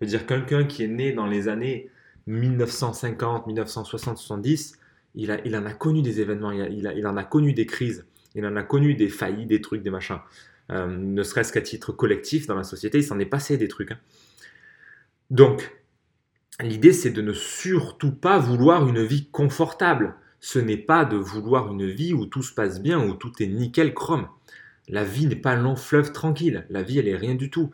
Je 0.00 0.06
veux 0.06 0.10
dire, 0.10 0.26
quelqu'un 0.26 0.64
qui 0.64 0.82
est 0.84 0.88
né 0.88 1.12
dans 1.12 1.26
les 1.26 1.48
années 1.48 1.90
1950, 2.26 3.46
1960, 3.46 4.18
70, 4.18 4.78
il, 5.14 5.56
en 5.56 5.66
a 5.66 5.72
connu 5.72 6.02
des 6.02 6.20
événements, 6.20 6.52
il, 6.52 7.06
en 7.06 7.16
a 7.16 7.24
connu 7.24 7.52
des 7.52 7.66
crises, 7.66 8.06
il 8.34 8.46
en 8.46 8.56
a 8.56 8.62
connu 8.62 8.94
des 8.94 9.08
faillites, 9.08 9.48
des 9.48 9.60
trucs, 9.60 9.82
des 9.82 9.90
machins. 9.90 10.20
Euh, 10.70 10.86
ne 10.86 11.22
serait-ce 11.22 11.52
qu'à 11.52 11.60
titre 11.60 11.92
collectif 11.92 12.46
dans 12.46 12.54
la 12.54 12.64
société, 12.64 12.98
il 12.98 13.04
s'en 13.04 13.18
est 13.18 13.26
passé 13.26 13.58
des 13.58 13.68
trucs. 13.68 13.92
Hein. 13.92 13.98
Donc, 15.30 15.74
l'idée, 16.60 16.92
c'est 16.92 17.10
de 17.10 17.20
ne 17.20 17.32
surtout 17.32 18.12
pas 18.12 18.38
vouloir 18.38 18.88
une 18.88 19.02
vie 19.02 19.28
confortable. 19.30 20.14
Ce 20.40 20.58
n'est 20.58 20.78
pas 20.78 21.04
de 21.04 21.16
vouloir 21.16 21.70
une 21.70 21.86
vie 21.86 22.14
où 22.14 22.26
tout 22.26 22.42
se 22.42 22.54
passe 22.54 22.80
bien, 22.80 23.04
où 23.04 23.14
tout 23.14 23.42
est 23.42 23.46
nickel 23.46 23.92
chrome. 23.94 24.28
La 24.88 25.04
vie 25.04 25.26
n'est 25.26 25.36
pas 25.36 25.52
un 25.52 25.62
long 25.62 25.76
fleuve 25.76 26.12
tranquille. 26.12 26.66
La 26.70 26.82
vie, 26.82 26.98
elle 26.98 27.08
est 27.08 27.16
rien 27.16 27.34
du 27.34 27.50
tout. 27.50 27.70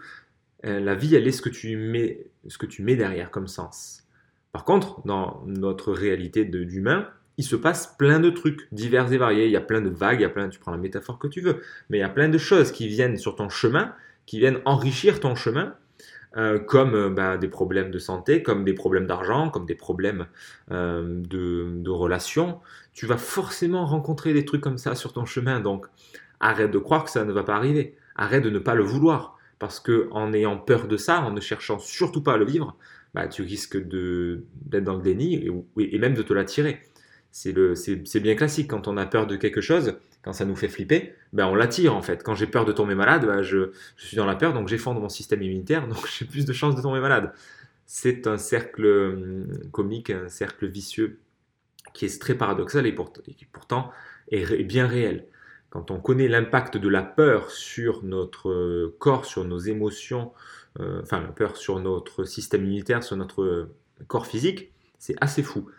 Euh, 0.66 0.80
la 0.80 0.94
vie, 0.94 1.14
elle 1.14 1.26
est 1.26 1.32
ce 1.32 1.42
que 1.42 1.48
tu 1.48 1.76
mets, 1.76 2.26
ce 2.48 2.58
que 2.58 2.66
tu 2.66 2.82
mets 2.82 2.96
derrière 2.96 3.30
comme 3.30 3.46
sens. 3.46 4.04
Par 4.52 4.64
contre, 4.64 5.06
dans 5.06 5.42
notre 5.46 5.92
réalité 5.92 6.44
d'humain, 6.44 7.08
il 7.38 7.44
se 7.44 7.56
passe 7.56 7.94
plein 7.96 8.20
de 8.20 8.30
trucs 8.30 8.68
divers 8.72 9.12
et 9.12 9.16
variés. 9.16 9.46
Il 9.46 9.52
y 9.52 9.56
a 9.56 9.60
plein 9.60 9.80
de 9.80 9.88
vagues, 9.88 10.18
il 10.20 10.22
y 10.22 10.26
a 10.26 10.28
plein, 10.28 10.48
tu 10.48 10.58
prends 10.58 10.72
la 10.72 10.76
métaphore 10.76 11.18
que 11.18 11.28
tu 11.28 11.40
veux, 11.40 11.62
mais 11.88 11.98
il 11.98 12.00
y 12.00 12.04
a 12.04 12.08
plein 12.08 12.28
de 12.28 12.36
choses 12.36 12.72
qui 12.72 12.88
viennent 12.88 13.16
sur 13.16 13.36
ton 13.36 13.48
chemin, 13.48 13.94
qui 14.26 14.38
viennent 14.38 14.58
enrichir 14.64 15.20
ton 15.20 15.34
chemin, 15.34 15.74
euh, 16.36 16.58
comme 16.58 16.94
euh, 16.94 17.08
bah, 17.08 17.38
des 17.38 17.48
problèmes 17.48 17.90
de 17.90 17.98
santé, 17.98 18.42
comme 18.42 18.64
des 18.64 18.74
problèmes 18.74 19.06
d'argent, 19.06 19.48
comme 19.48 19.64
des 19.64 19.76
problèmes 19.76 20.26
euh, 20.70 21.22
de, 21.22 21.88
relations. 21.88 22.60
Tu 22.92 23.06
vas 23.06 23.16
forcément 23.16 23.86
rencontrer 23.86 24.34
des 24.34 24.44
trucs 24.44 24.60
comme 24.60 24.76
ça 24.76 24.94
sur 24.94 25.12
ton 25.12 25.24
chemin, 25.24 25.60
donc 25.60 25.86
arrête 26.40 26.70
de 26.70 26.78
croire 26.78 27.04
que 27.04 27.10
ça 27.10 27.24
ne 27.24 27.32
va 27.32 27.44
pas 27.44 27.56
arriver. 27.56 27.96
Arrête 28.16 28.42
de 28.42 28.50
ne 28.50 28.58
pas 28.58 28.74
le 28.74 28.82
vouloir, 28.82 29.38
parce 29.58 29.80
que 29.80 30.08
en 30.10 30.32
ayant 30.34 30.58
peur 30.58 30.88
de 30.88 30.96
ça, 30.96 31.20
en 31.20 31.30
ne 31.30 31.40
cherchant 31.40 31.78
surtout 31.78 32.22
pas 32.22 32.34
à 32.34 32.36
le 32.36 32.44
vivre, 32.44 32.76
bah, 33.14 33.26
tu 33.26 33.42
risques 33.42 33.78
d'être 33.78 34.84
dans 34.84 34.96
le 34.96 35.02
déni 35.02 35.48
et, 35.78 35.98
même 35.98 36.14
de 36.14 36.22
te 36.22 36.34
l'attirer. 36.34 36.82
C'est 37.30 38.20
bien 38.20 38.34
classique, 38.34 38.68
quand 38.68 38.88
on 38.88 38.96
a 38.96 39.06
peur 39.06 39.26
de 39.26 39.36
quelque 39.36 39.60
chose, 39.60 39.94
quand 40.22 40.32
ça 40.32 40.44
nous 40.44 40.56
fait 40.56 40.68
flipper, 40.68 41.14
ben 41.32 41.46
on 41.46 41.54
l'attire 41.54 41.94
en 41.94 42.02
fait. 42.02 42.22
Quand 42.22 42.34
j'ai 42.34 42.46
peur 42.46 42.64
de 42.64 42.72
tomber 42.72 42.94
malade, 42.94 43.26
ben 43.26 43.42
je, 43.42 43.70
suis 43.96 44.16
dans 44.16 44.26
la 44.26 44.34
peur, 44.34 44.52
donc 44.52 44.68
j'effondre 44.68 45.00
mon 45.00 45.08
système 45.08 45.42
immunitaire, 45.42 45.86
donc 45.88 46.06
j'ai 46.06 46.24
plus 46.24 46.44
de 46.44 46.52
chances 46.52 46.74
de 46.74 46.82
tomber 46.82 47.00
malade. 47.00 47.32
C'est 47.86 48.26
un 48.26 48.38
cercle 48.38 48.86
hum, 48.86 49.70
comique, 49.70 50.10
un 50.10 50.28
cercle 50.28 50.66
vicieux 50.66 51.18
qui 51.94 52.04
est 52.04 52.20
très 52.20 52.34
paradoxal 52.34 52.86
et, 52.86 52.94
qui 52.94 53.46
pourtant 53.50 53.90
est 54.30 54.64
bien 54.64 54.86
réel. 54.86 55.26
Quand 55.70 55.90
on 55.90 56.00
connaît 56.00 56.28
l'impact 56.28 56.76
de 56.76 56.88
la 56.88 57.02
peur 57.02 57.50
sur 57.50 58.02
notre 58.02 58.94
corps, 58.98 59.24
sur 59.24 59.44
nos 59.44 59.58
émotions, 59.58 60.32
euh, 60.80 61.00
enfin 61.02 61.20
la 61.20 61.28
peur 61.28 61.56
sur 61.56 61.80
notre 61.80 62.24
système 62.24 62.64
immunitaire, 62.64 63.02
sur 63.02 63.16
notre 63.16 63.70
corps 64.06 64.26
physique, 64.26 64.72
c'est 64.98 65.16
assez 65.20 65.42
fou. 65.42 65.70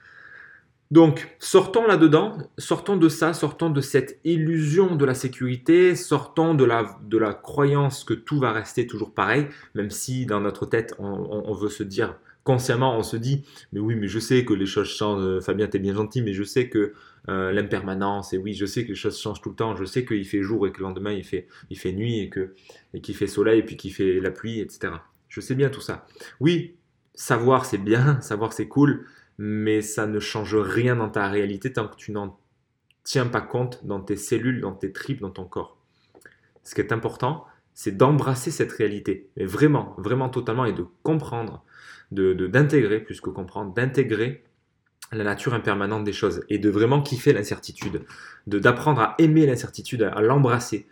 Donc, 0.92 1.36
sortons 1.38 1.86
là-dedans, 1.86 2.38
sortons 2.58 2.98
de 2.98 3.10
ça, 3.10 3.34
sortons 3.34 3.70
de 3.70 3.80
cette 3.80 4.20
illusion 4.24 4.96
de 4.96 5.06
la 5.06 5.14
sécurité, 5.14 5.96
sortons 5.96 6.56
de 6.56 6.64
la, 6.64 6.98
de 7.04 7.18
la 7.20 7.36
croyance 7.36 8.04
que 8.04 8.16
tout 8.16 8.40
va 8.40 8.52
rester 8.52 8.88
toujours 8.88 9.14
pareil, 9.14 9.48
même 9.76 9.92
si 9.92 10.26
dans 10.26 10.40
notre 10.40 10.66
tête, 10.66 10.96
on, 10.98 11.54
veut 11.54 11.70
se 11.70 11.84
dire 11.84 12.18
consciemment, 12.44 12.98
on 12.98 13.04
se 13.04 13.18
dit, 13.18 13.46
mais 13.72 13.80
oui, 13.80 13.94
mais 13.94 14.08
je 14.08 14.18
sais 14.18 14.44
que 14.46 14.54
les 14.54 14.66
choses 14.66 14.88
changent, 14.88 15.22
euh, 15.22 15.42
Fabien, 15.42 15.68
t'es 15.68 15.78
bien 15.78 15.94
gentil, 15.94 16.24
mais 16.24 16.34
je 16.34 16.42
sais 16.42 16.70
que 16.70 16.94
euh, 17.28 17.52
l'impermanence, 17.52 18.34
et 18.34 18.40
oui, 18.40 18.56
je 18.56 18.66
sais 18.66 18.84
que 18.84 18.90
les 18.90 18.96
choses 18.96 19.20
changent 19.20 19.42
tout 19.42 19.50
le 19.50 19.56
temps, 19.56 19.76
je 19.76 19.86
sais 19.86 20.04
qu'il 20.04 20.26
fait 20.26 20.42
jour 20.42 20.66
et 20.66 20.72
que 20.72 20.80
le 20.80 20.86
lendemain 20.86 21.12
il 21.12 21.24
fait, 21.24 21.48
il 21.70 21.78
fait 21.78 21.92
nuit 21.92 22.20
et 22.20 22.30
que 22.30 22.56
et 22.96 23.02
qu'il 23.02 23.14
fait 23.14 23.28
soleil 23.28 23.60
et 23.60 23.64
puis 23.64 23.78
qu'il 23.78 23.94
fait 23.94 24.20
la 24.20 24.32
pluie, 24.32 24.60
etc. 24.60 24.94
Je 25.28 25.40
sais 25.42 25.54
bien 25.54 25.70
tout 25.70 25.82
ça. 25.82 26.08
Oui, 26.40 26.78
savoir 27.14 27.66
c'est 27.66 27.78
bien, 27.78 28.20
savoir 28.22 28.54
c'est 28.54 28.68
cool, 28.68 29.06
mais 29.42 29.82
ça 29.82 30.06
ne 30.06 30.20
change 30.20 30.58
rien 30.58 30.98
dans 30.98 31.08
ta 31.08 31.30
réalité 31.30 31.72
tant 31.72 31.88
que 31.88 31.96
tu 31.96 32.12
n'en 32.12 32.38
tiens 33.04 33.26
pas 33.26 33.40
compte 33.40 33.86
dans 33.86 34.02
tes 34.02 34.18
cellules, 34.18 34.60
dans 34.60 34.74
tes 34.74 34.92
tripes, 34.92 35.22
dans 35.22 35.30
ton 35.30 35.46
corps. 35.46 35.78
Ce 36.64 36.76
qui 36.76 36.82
est 36.82 36.92
important, 36.92 37.46
c'est 37.74 37.96
d'embrasser 37.96 38.52
cette 38.52 38.74
réalité, 38.74 39.30
mais 39.38 39.46
vraiment, 39.46 39.96
vraiment 39.98 40.28
totalement, 40.28 40.66
et 40.66 40.74
de 40.74 40.86
comprendre, 41.04 41.64
de 42.12 42.34
d'intégrer, 42.48 43.00
plus 43.00 43.22
que 43.22 43.30
comprendre, 43.30 43.74
d'intégrer 43.74 44.44
la 45.14 45.24
nature 45.24 45.54
impermanente 45.54 46.04
des 46.04 46.12
choses 46.12 46.44
et 46.50 46.60
de 46.60 46.70
vraiment 46.70 47.02
kiffer 47.02 47.32
l'incertitude, 47.32 48.04
de 48.46 48.60
d'apprendre 48.60 49.00
à 49.00 49.16
aimer 49.20 49.46
l'incertitude, 49.46 50.04
à, 50.04 50.22
l'embrasser, 50.22 50.86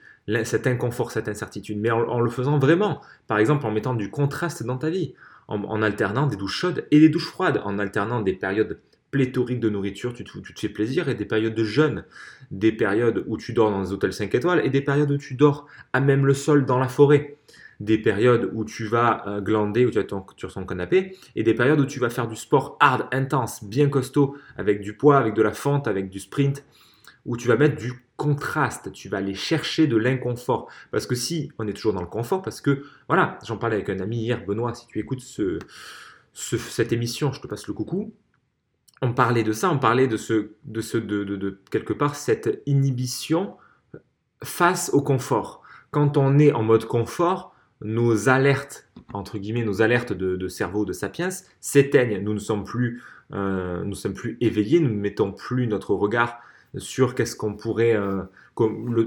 cet 0.46 0.68
inconfort, 0.68 1.12
cette 1.12 1.28
incertitude, 1.28 1.78
mais 1.78 1.92
en, 1.92 2.22
le 2.22 2.30
faisant 2.30 2.60
vraiment, 2.60 3.02
par 3.28 3.40
exemple 3.40 3.66
en 3.66 3.72
mettant 3.72 3.94
du 3.94 4.10
contraste 4.10 4.64
dans 4.64 4.78
ta 4.78 4.90
vie, 4.90 5.16
en, 5.48 5.82
alternant 5.82 6.28
des 6.28 6.36
douches 6.36 6.58
chaudes 6.58 6.88
et 6.92 7.00
des 7.00 7.10
douches 7.10 7.28
froides, 7.28 7.62
en 7.64 7.80
alternant 7.80 8.22
des 8.22 8.34
périodes 8.34 8.80
pléthoriques 9.12 9.62
de 9.62 9.70
nourriture, 9.70 10.14
tu 10.14 10.24
te, 10.24 10.60
fais 10.60 10.70
plaisir, 10.70 11.08
et 11.08 11.16
des 11.16 11.26
périodes 11.26 11.56
de 11.56 11.64
jeûne, 11.64 12.04
des 12.52 12.72
périodes 12.72 13.24
où 13.28 13.38
tu 13.38 13.54
dors 13.54 13.72
dans 13.72 13.82
des 13.82 13.94
hôtels 13.94 14.14
5 14.14 14.34
étoiles, 14.36 14.66
et 14.66 14.70
des 14.70 14.82
périodes 14.82 15.12
où 15.12 15.18
tu 15.18 15.36
dors 15.36 15.66
à 15.94 16.02
même 16.02 16.26
le 16.26 16.34
sol 16.34 16.66
dans 16.66 16.78
la 16.78 16.90
forêt. 16.90 17.38
Des 17.80 18.00
périodes 18.00 18.50
où 18.54 18.66
tu 18.66 18.86
vas 18.86 19.24
euh, 19.28 19.40
glander, 19.40 19.86
où 19.86 19.92
tu 19.92 20.00
vas 20.00 20.08
sur 20.36 20.54
ton 20.54 20.66
canapé, 20.66 21.16
et 21.36 21.44
des 21.44 21.54
périodes 21.54 21.80
où 21.80 21.86
tu 21.86 22.00
vas 22.00 22.10
faire 22.10 22.28
du 22.28 22.36
sport 22.36 22.76
hard, 22.80 23.08
intense, 23.12 23.64
bien 23.64 23.88
costaud, 23.88 24.36
avec 24.58 24.82
du 24.82 24.98
poids, 24.98 25.18
avec 25.18 25.36
de 25.36 25.44
la 25.44 25.54
fente, 25.54 25.88
avec 25.88 26.10
du 26.10 26.20
sprint, 26.20 26.66
où 27.26 27.38
tu 27.38 27.48
vas 27.48 27.56
mettre 27.56 27.76
du 27.76 28.07
contraste, 28.18 28.92
tu 28.92 29.10
vas 29.10 29.18
aller 29.18 29.36
chercher 29.36 29.88
de 29.88 29.96
l'inconfort. 29.96 30.68
Parce 30.92 31.08
que 31.08 31.16
si 31.16 31.52
on 31.58 31.68
est 31.68 31.74
toujours 31.74 31.94
dans 31.94 32.02
le 32.02 32.08
confort, 32.08 32.42
parce 32.42 32.60
que, 32.60 32.84
voilà, 33.08 33.40
j'en 33.46 33.58
parlais 33.58 33.76
avec 33.76 33.90
un 33.90 34.00
ami 34.00 34.18
hier, 34.18 34.46
Benoît, 34.46 34.74
si 34.74 34.88
tu 34.88 35.00
écoutes 35.00 35.22
ce, 35.22 35.60
cette 36.34 36.92
émission, 36.92 37.32
je 37.32 37.40
te 37.40 37.48
passe 37.48 37.68
le 37.68 37.74
coucou, 37.74 38.14
on 39.02 39.14
parlait 39.14 39.44
de 39.44 39.54
ça, 39.54 39.70
on 39.70 39.80
parlait 39.80 40.08
de, 40.08 40.18
ce, 40.18 40.52
de, 40.66 40.82
ce, 40.82 40.98
de, 40.98 41.24
de 41.24 41.62
quelque 41.72 41.94
part 41.94 42.16
cette 42.16 42.62
inhibition 42.66 43.56
face 44.44 44.90
au 44.94 45.02
confort. 45.02 45.62
Quand 45.92 46.18
on 46.18 46.40
est 46.40 46.52
en 46.52 46.64
mode 46.64 46.86
confort, 46.86 47.56
nos 47.82 48.30
alertes, 48.30 48.90
entre 49.14 49.38
guillemets, 49.38 49.64
nos 49.64 49.82
alertes 49.82 50.14
de, 50.14 50.48
cerveau 50.48 50.86
de 50.86 50.94
sapiens 50.94 51.30
s'éteignent. 51.60 52.22
Nous 52.24 52.34
ne 52.34 52.40
sommes 52.40 52.64
plus, 52.64 53.02
euh, 53.34 53.84
nous 53.84 53.96
sommes 53.96 54.14
plus 54.14 54.38
éveillés, 54.42 54.80
nous 54.80 54.90
ne 54.90 55.00
mettons 55.00 55.32
plus 55.32 55.68
notre 55.68 55.94
regard 55.94 56.40
sur 56.80 57.16
qu'est-ce 57.16 57.36
qu'on 57.36 57.54
pourrait, 57.54 57.96
euh, 57.96 58.24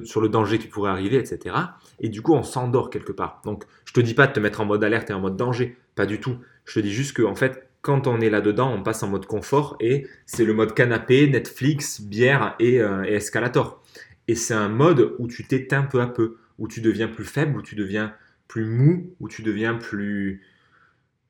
sur 0.04 0.20
le 0.20 0.28
danger 0.28 0.58
qui 0.58 0.68
pourrait 0.68 0.90
arriver, 0.90 1.16
etc. 1.16 1.56
Et 2.00 2.08
du 2.08 2.22
coup, 2.22 2.34
on 2.34 2.42
s'endort 2.42 2.90
quelque 2.90 3.12
part. 3.12 3.40
Donc, 3.44 3.64
je 3.84 3.92
te 3.92 4.00
dis 4.00 4.14
pas 4.14 4.26
de 4.26 4.32
te 4.32 4.40
mettre 4.40 4.60
en 4.60 4.64
mode 4.64 4.84
alerte 4.84 5.10
et 5.10 5.12
en 5.12 5.20
mode 5.20 5.36
danger, 5.36 5.76
pas 5.94 6.06
du 6.06 6.20
tout. 6.20 6.36
Je 6.64 6.74
te 6.74 6.80
dis 6.80 6.92
juste 6.92 7.16
que, 7.16 7.22
en 7.22 7.34
fait, 7.34 7.68
quand 7.82 8.06
on 8.06 8.20
est 8.20 8.30
là-dedans, 8.30 8.72
on 8.72 8.82
passe 8.82 9.02
en 9.02 9.08
mode 9.08 9.26
confort 9.26 9.76
et 9.80 10.06
c'est 10.26 10.44
le 10.44 10.52
mode 10.52 10.74
canapé, 10.74 11.28
Netflix, 11.28 12.00
bière 12.00 12.54
et, 12.58 12.80
euh, 12.80 13.02
escalator. 13.04 13.82
Et 14.28 14.34
c'est 14.34 14.54
un 14.54 14.68
mode 14.68 15.14
où 15.18 15.26
tu 15.26 15.44
t'éteins 15.44 15.82
peu 15.82 16.00
à 16.00 16.06
peu, 16.06 16.36
où 16.58 16.68
tu 16.68 16.80
deviens 16.80 17.08
plus 17.08 17.24
faible, 17.24 17.56
où 17.58 17.62
tu 17.62 17.74
deviens 17.74 18.14
plus 18.48 18.64
mou, 18.64 19.14
où 19.18 19.28
tu 19.28 19.42
deviens 19.42 19.74
plus, 19.74 20.42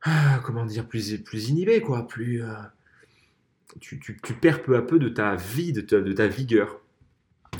ah, 0.03 0.41
comment 0.45 0.65
dire, 0.67 0.87
plus, 0.87 1.19
plus 1.19 1.51
inhibé, 1.51 1.81
quoi, 1.81 2.07
plus, 2.07 2.43
euh, 2.43 2.49
tu, 3.79 4.35
perds 4.41 4.63
peu 4.63 4.77
à 4.77 4.83
peu 4.83 4.99
de 4.99 5.09
ta 5.09 5.37
vie, 5.37 5.73
de 5.73 5.81
ta, 5.81 6.01
de 6.01 6.13
ta 6.13 6.27
vigueur. 6.27 6.81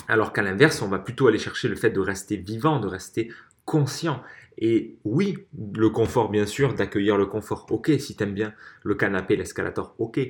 Alors 0.09 0.33
qu'à 0.33 0.43
l'inverse, 0.43 0.83
on 0.83 0.89
va 0.89 0.99
plutôt 0.99 1.29
aller 1.29 1.39
chercher 1.39 1.69
le 1.69 1.77
fait 1.77 1.91
de 1.91 2.01
rester 2.01 2.37
vivant, 2.37 2.81
de 2.81 2.89
rester 2.89 3.31
conscient. 3.65 4.23
Et 4.59 4.97
oui, 5.05 5.39
le 5.75 5.89
confort, 5.91 6.31
bien 6.31 6.47
sûr, 6.47 6.75
d'accueillir 6.75 7.17
le 7.17 7.27
confort, 7.27 7.67
ok, 7.71 7.93
si 7.99 8.17
tu 8.17 8.23
aimes 8.23 8.35
bien 8.35 8.53
le 8.83 8.95
canapé, 8.95 9.37
l'escalator, 9.37 9.95
ok. 9.99 10.21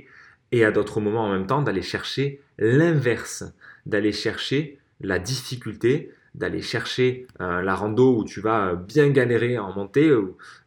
Et 0.52 0.64
à 0.64 0.70
d'autres 0.70 1.00
moments 1.00 1.24
en 1.24 1.32
même 1.32 1.46
temps, 1.46 1.62
d'aller 1.62 1.82
chercher 1.82 2.40
l'inverse, 2.58 3.44
d'aller 3.86 4.12
chercher 4.12 4.78
la 5.00 5.18
difficulté, 5.18 6.12
d'aller 6.34 6.62
chercher 6.62 7.26
euh, 7.40 7.60
la 7.60 7.74
rando 7.74 8.16
où 8.16 8.24
tu 8.24 8.40
vas 8.40 8.74
bien 8.74 9.08
galérer 9.10 9.58
en 9.58 9.72
montée, 9.72 10.12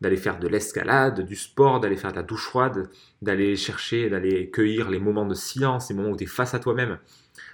d'aller 0.01 0.17
faire 0.17 0.39
de 0.39 0.47
l'escalade, 0.47 1.21
du 1.21 1.35
sport, 1.35 1.79
d'aller 1.79 1.95
faire 1.95 2.11
de 2.11 2.17
la 2.17 2.23
douche 2.23 2.45
froide, 2.45 2.89
d'aller 3.21 3.55
chercher, 3.55 4.09
d'aller 4.09 4.49
cueillir 4.49 4.89
les 4.89 4.99
moments 4.99 5.25
de 5.25 5.33
silence, 5.33 5.89
les 5.89 5.95
moments 5.95 6.09
où 6.09 6.17
tu 6.17 6.25
es 6.25 6.27
face 6.27 6.53
à 6.53 6.59
toi-même. 6.59 6.97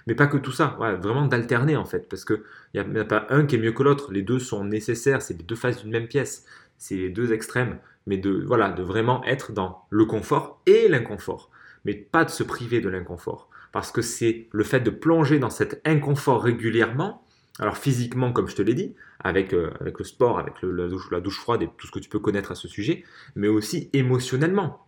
Mais 0.06 0.14
pas 0.14 0.26
que 0.26 0.38
tout 0.38 0.52
ça, 0.52 0.76
vraiment 1.00 1.26
d'alterner 1.26 1.76
en 1.76 1.84
fait, 1.84 2.08
parce 2.08 2.24
qu'il 2.24 2.42
n'y 2.74 2.80
a, 2.80 3.00
a, 3.00 3.04
pas 3.04 3.26
un 3.30 3.46
qui 3.46 3.56
est 3.56 3.58
mieux 3.58 3.72
que 3.72 3.82
l'autre, 3.82 4.12
les 4.12 4.22
deux 4.22 4.38
sont 4.38 4.64
nécessaires, 4.64 5.22
c'est 5.22 5.36
les 5.36 5.44
deux 5.44 5.56
faces 5.56 5.82
d'une 5.82 5.92
même 5.92 6.08
pièce, 6.08 6.44
c'est 6.78 6.96
les 6.96 7.10
deux 7.10 7.32
extrêmes, 7.32 7.78
mais 8.06 8.16
de, 8.16 8.42
voilà, 8.46 8.70
de 8.70 8.82
vraiment 8.82 9.22
être 9.24 9.52
dans 9.52 9.84
le 9.90 10.04
confort 10.04 10.60
et 10.66 10.88
l'inconfort, 10.88 11.50
mais 11.84 11.94
pas 11.94 12.24
de 12.24 12.30
se 12.30 12.42
priver 12.42 12.80
de 12.80 12.88
l'inconfort, 12.88 13.50
parce 13.72 13.92
que 13.92 14.02
c'est 14.02 14.48
le 14.52 14.64
fait 14.64 14.80
de 14.80 14.90
plonger 14.90 15.38
dans 15.38 15.50
cet 15.50 15.80
inconfort 15.86 16.42
régulièrement 16.42 17.24
alors 17.60 17.76
physiquement, 17.76 18.32
comme 18.32 18.48
je 18.48 18.56
te 18.56 18.62
l'ai 18.62 18.74
dit, 18.74 18.94
avec, 19.20 19.52
euh, 19.52 19.70
le 19.80 20.04
sport, 20.04 20.38
avec 20.38 20.54
la, 20.62 21.20
douche, 21.20 21.38
froide 21.38 21.62
et 21.62 21.68
tout 21.76 21.86
ce 21.86 21.92
que 21.92 21.98
tu 21.98 22.08
peux 22.08 22.18
connaître 22.18 22.50
à 22.50 22.54
ce 22.54 22.66
sujet, 22.66 23.04
mais 23.36 23.48
aussi 23.48 23.90
émotionnellement. 23.92 24.86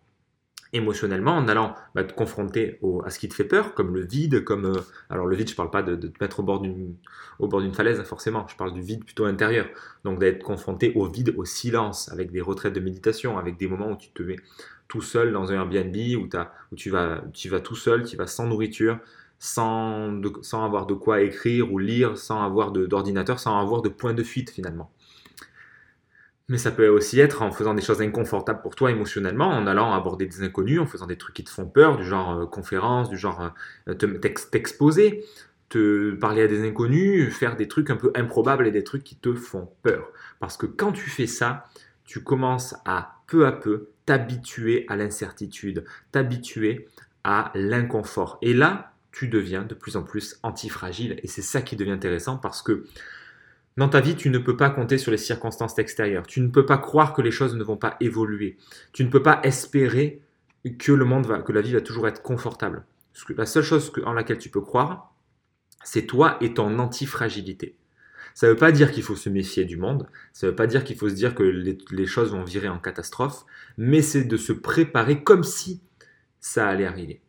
Émotionnellement, 0.73 1.33
en 1.33 1.49
allant 1.49 1.75
bah, 1.95 2.02
te 2.02 2.14
confronter 2.14 2.81
à 3.05 3.11
ce 3.11 3.19
qui 3.19 3.29
te 3.29 3.35
fait 3.35 3.45
peur, 3.45 3.75
comme 3.75 3.95
le 3.95 4.00
vide, 4.00 4.43
comme... 4.43 4.64
Euh, 4.64 4.81
alors 5.11 5.26
le 5.26 5.37
vide, 5.37 5.49
je 5.49 5.52
ne 5.52 5.57
parle 5.59 5.71
pas 5.71 5.83
de, 5.83 5.97
te 5.97 6.17
mettre 6.19 6.41
au 6.41 6.43
bord 6.43 6.61
d'une 6.62 7.75
falaise, 7.75 8.02
forcément, 8.05 8.47
je 8.49 8.57
parle 8.57 8.73
du 8.73 8.81
vide 8.81 9.05
plutôt 9.05 9.26
intérieur. 9.26 9.67
Donc 10.05 10.19
d'être 10.19 10.43
confronté 10.43 10.95
au 10.95 11.07
vide, 11.07 11.35
au 11.37 11.45
silence, 11.45 12.11
avec 12.11 12.33
des 12.33 12.41
retraites 12.41 12.73
de 12.73 12.81
méditation, 12.81 13.37
avec 13.37 13.59
des 13.59 13.69
moments 13.69 13.91
où 13.91 13.97
tu 13.97 14.09
te 14.12 14.23
mets 14.23 14.37
tout 14.88 15.02
seul 15.02 15.31
dans 15.33 15.52
un 15.52 15.57
Airbnb, 15.57 15.95
où, 16.23 16.29
tu 16.75 16.88
vas 16.88 17.61
tout 17.62 17.76
seul, 17.76 18.05
tu 18.05 18.17
vas 18.17 18.26
sans 18.26 18.47
nourriture, 18.47 18.99
sans, 19.42 20.22
avoir 20.64 20.87
de 20.87 20.94
quoi 20.94 21.20
écrire 21.20 21.72
ou 21.72 21.78
lire, 21.80 22.16
sans 22.16 22.44
avoir 22.44 22.70
d'ordinateur, 22.70 23.40
sans 23.40 23.58
avoir 23.58 23.82
de 23.82 23.88
point 23.88 24.14
de 24.14 24.22
fuite 24.22 24.50
finalement. 24.50 24.92
Mais 26.49 26.58
ça 26.58 26.70
peut 26.70 26.87
aussi 26.87 27.18
être 27.18 27.42
en 27.42 27.50
faisant 27.50 27.75
des 27.75 27.82
choses 27.82 28.00
inconfortables 28.02 28.62
pour 28.62 28.76
toi 28.76 28.92
émotionnellement, 28.92 29.49
en 29.49 29.66
allant 29.66 29.92
aborder 29.92 30.26
des 30.26 30.44
inconnus, 30.44 30.78
en 30.78 30.87
faisant 30.87 31.08
des 31.08 31.16
trucs 31.16 31.34
qui 31.34 31.42
te 31.42 31.50
font 31.50 31.66
peur, 31.66 31.96
du 31.96 32.04
genre 32.04 32.38
euh, 32.38 32.46
conférence, 32.46 33.08
du 33.08 33.18
genre 33.18 33.52
euh, 33.88 33.94
t'exposer, 33.94 35.25
te 35.68 36.12
parler 36.14 36.42
à 36.42 36.46
des 36.46 36.64
inconnus, 36.64 37.34
faire 37.34 37.56
des 37.56 37.66
trucs 37.66 37.90
un 37.90 37.96
peu 37.96 38.12
improbables 38.14 38.68
et 38.68 38.70
des 38.70 38.84
trucs 38.84 39.02
qui 39.02 39.16
te 39.16 39.34
font 39.34 39.68
peur. 39.82 40.06
Parce 40.38 40.56
que 40.56 40.66
quand 40.66 40.92
tu 40.92 41.11
fais 41.11 41.26
ça, 41.26 41.64
tu 42.04 42.22
commences 42.22 42.76
à 42.84 43.22
peu 43.26 43.44
à 43.44 43.50
peu 43.50 43.88
t'habituer 44.06 44.87
à 44.88 44.94
l'incertitude, 44.94 45.84
t'habituer 46.12 46.87
à 47.25 47.50
l'inconfort. 47.54 48.38
Et 48.42 48.54
là, 48.54 48.91
tu 49.12 49.28
deviens 49.28 49.62
de 49.62 49.75
plus 49.75 49.97
en 49.97 50.02
plus 50.02 50.38
antifragile. 50.42 51.21
Et 51.23 51.28
c'est 51.28 51.42
ça 51.42 51.62
qui 51.62 51.76
devient 51.76 51.92
intéressant 51.92 52.38
parce 52.38 52.62
que 52.62 52.87
dans 53.76 53.88
ta 53.88 54.00
vie, 54.00 54.16
tu 54.16 54.31
ne 54.31 54.38
peux 54.38 54.57
pas 54.57 54.71
compter 54.71 54.99
sur 54.99 55.11
les 55.11 55.19
circonstances 55.19 55.78
extérieures. 55.78 56.26
Tu 56.26 56.40
ne 56.40 56.49
peux 56.49 56.66
pas 56.66 56.78
croire 56.78 57.14
que 57.14 57.23
les 57.23 57.31
choses 57.31 57.54
ne 57.54 57.64
vont 57.64 57.76
pas 57.76 57.97
évoluer. 58.00 58.59
Tu 58.92 59.04
ne 59.04 59.11
peux 59.11 59.23
pas 59.23 59.40
espérer 59.45 60.21
que 60.78 60.92
le 60.92 61.04
monde 61.04 61.26
va, 61.26 61.40
que 61.40 61.52
la 61.52 61.61
vie 61.61 61.73
va 61.73 61.81
toujours 61.81 62.09
être 62.09 62.23
confortable. 62.23 62.85
La 63.37 63.47
seule 63.47 63.62
chose 63.62 63.92
en 64.04 64.12
laquelle 64.12 64.38
tu 64.38 64.50
peux 64.50 64.61
croire, 64.61 65.14
c'est 65.85 66.07
toi 66.07 66.37
et 66.40 66.54
ton 66.54 66.78
antifragilité. 66.78 67.76
Ça 68.35 68.47
ne 68.47 68.52
veut 68.52 68.59
pas 68.59 68.73
dire 68.73 68.92
qu'il 68.92 69.02
faut 69.02 69.16
se 69.16 69.28
méfier 69.28 69.64
du 69.64 69.76
monde, 69.76 70.09
ça 70.33 70.47
ne 70.47 70.50
veut 70.50 70.57
pas 70.57 70.66
dire 70.66 70.85
qu'il 70.85 70.97
faut 70.97 71.09
se 71.09 71.14
dire 71.14 71.35
que 71.35 71.42
les 71.42 72.07
choses 72.07 72.33
vont 72.33 72.45
virer 72.45 72.69
en 72.69 72.78
catastrophe, 72.78 73.45
mais 73.76 74.00
c'est 74.00 74.25
de 74.25 74.37
se 74.38 74.54
préparer 74.54 75.23
comme 75.23 75.45
si 75.45 75.83
ça 76.40 76.66
allait 76.66 76.87
arriver. 76.87 77.22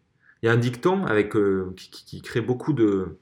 Il 0.43 0.47
y 0.47 0.49
a 0.49 0.51
un 0.51 0.57
dicton 0.57 1.05
euh, 1.07 1.71
qui, 1.77 2.21
crée 2.21 2.41
beaucoup 2.41 2.73
de, 2.73 3.17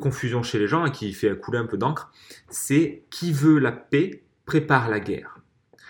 confusion 0.00 0.42
chez 0.42 0.58
les 0.58 0.66
gens 0.66 0.86
et 0.86 0.90
qui 0.90 1.12
fait 1.12 1.38
couler 1.38 1.58
un 1.58 1.66
peu 1.66 1.76
d'encre. 1.76 2.10
C'est 2.48 3.02
qui 3.10 3.30
veut 3.30 3.58
la 3.58 3.72
paix 3.72 4.22
prépare 4.46 4.88
la 4.88 5.00
guerre. 5.00 5.38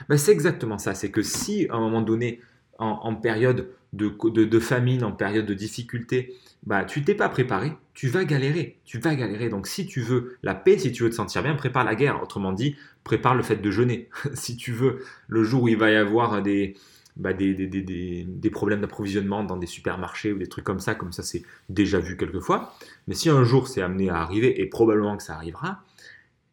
Ben, 0.08 0.18
c'est 0.18 0.32
exactement 0.32 0.76
ça. 0.76 0.92
C'est 0.94 1.12
que 1.12 1.22
si 1.22 1.68
à 1.70 1.76
un 1.76 1.78
moment 1.78 2.02
donné, 2.02 2.40
en, 2.78 3.14
période 3.14 3.68
de, 3.92 4.58
famine, 4.58 5.04
en 5.04 5.12
période 5.12 5.46
de 5.46 5.54
difficulté, 5.54 6.34
bah, 6.64 6.84
tu 6.84 7.04
t'es 7.04 7.14
pas 7.14 7.28
préparé, 7.28 7.72
tu 7.92 8.08
vas 8.08 8.24
galérer. 8.24 8.80
Tu 8.84 8.98
vas 8.98 9.14
galérer. 9.14 9.48
Donc 9.48 9.68
si 9.68 9.86
tu 9.86 10.00
veux 10.00 10.36
la 10.42 10.56
paix, 10.56 10.78
si 10.78 10.90
tu 10.90 11.04
veux 11.04 11.10
te 11.10 11.14
sentir 11.14 11.44
bien, 11.44 11.54
prépare 11.54 11.84
la 11.84 11.94
guerre. 11.94 12.20
Autrement 12.20 12.52
dit, 12.52 12.74
prépare 13.04 13.36
le 13.36 13.44
fait 13.44 13.56
de 13.56 13.70
jeûner. 13.70 14.08
si 14.34 14.56
tu 14.56 14.72
veux 14.72 15.04
le 15.28 15.44
jour 15.44 15.62
où 15.62 15.68
il 15.68 15.76
va 15.76 15.92
y 15.92 15.96
avoir 15.96 16.42
des, 16.42 16.74
bah, 17.16 17.32
des, 17.32 18.50
problèmes 18.50 18.80
d'approvisionnement 18.80 19.44
dans 19.44 19.56
des 19.56 19.66
supermarchés 19.66 20.32
ou 20.32 20.38
des 20.38 20.48
trucs 20.48 20.64
comme 20.64 20.80
ça, 20.80 20.94
comme 20.94 21.12
ça 21.12 21.22
c'est 21.22 21.42
déjà 21.68 22.00
vu 22.00 22.16
quelquefois. 22.16 22.74
Mais 23.06 23.14
si 23.14 23.30
un 23.30 23.44
jour 23.44 23.68
c'est 23.68 23.82
amené 23.82 24.10
à 24.10 24.16
arriver, 24.16 24.60
et 24.60 24.66
probablement 24.66 25.16
que 25.16 25.22
ça 25.22 25.34
arrivera, 25.34 25.82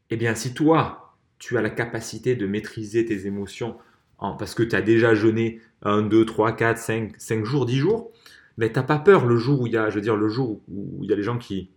eh 0.10 0.18
bien 0.18 0.36
si 0.36 0.53
toi, 0.53 1.15
tu 1.39 1.58
as 1.58 1.62
la 1.62 1.72
capacité 1.72 2.36
de 2.36 2.46
maîtriser 2.46 3.06
tes 3.06 3.25
émotions 3.25 3.77
parce 4.20 4.53
que 4.53 4.62
tu 4.62 4.75
as 4.75 4.84
déjà 4.84 5.15
jeûné 5.15 5.60
1, 5.82 6.03
2, 6.03 6.25
3, 6.25 6.56
4, 6.56 6.77
5, 6.77 7.13
5 7.18 7.44
jours, 7.44 7.65
10 7.65 7.77
jours, 7.77 8.12
mais 8.58 8.72
t'as 8.72 8.84
pas 8.84 9.00
peur 9.00 9.25
le 9.25 9.38
jour 9.38 9.62
où 9.62 9.68
il 9.68 9.74
y 9.74 9.77
a, 9.77 9.89
je 9.89 9.96
veux 9.96 10.01
dire, 10.01 10.15
le 10.15 10.30
jour 10.30 10.62
où 10.70 11.00
il 11.01 11.10
y 11.10 11.13
a 11.13 11.15
les 11.15 11.24
gens 11.24 11.39
qui, 11.39 11.72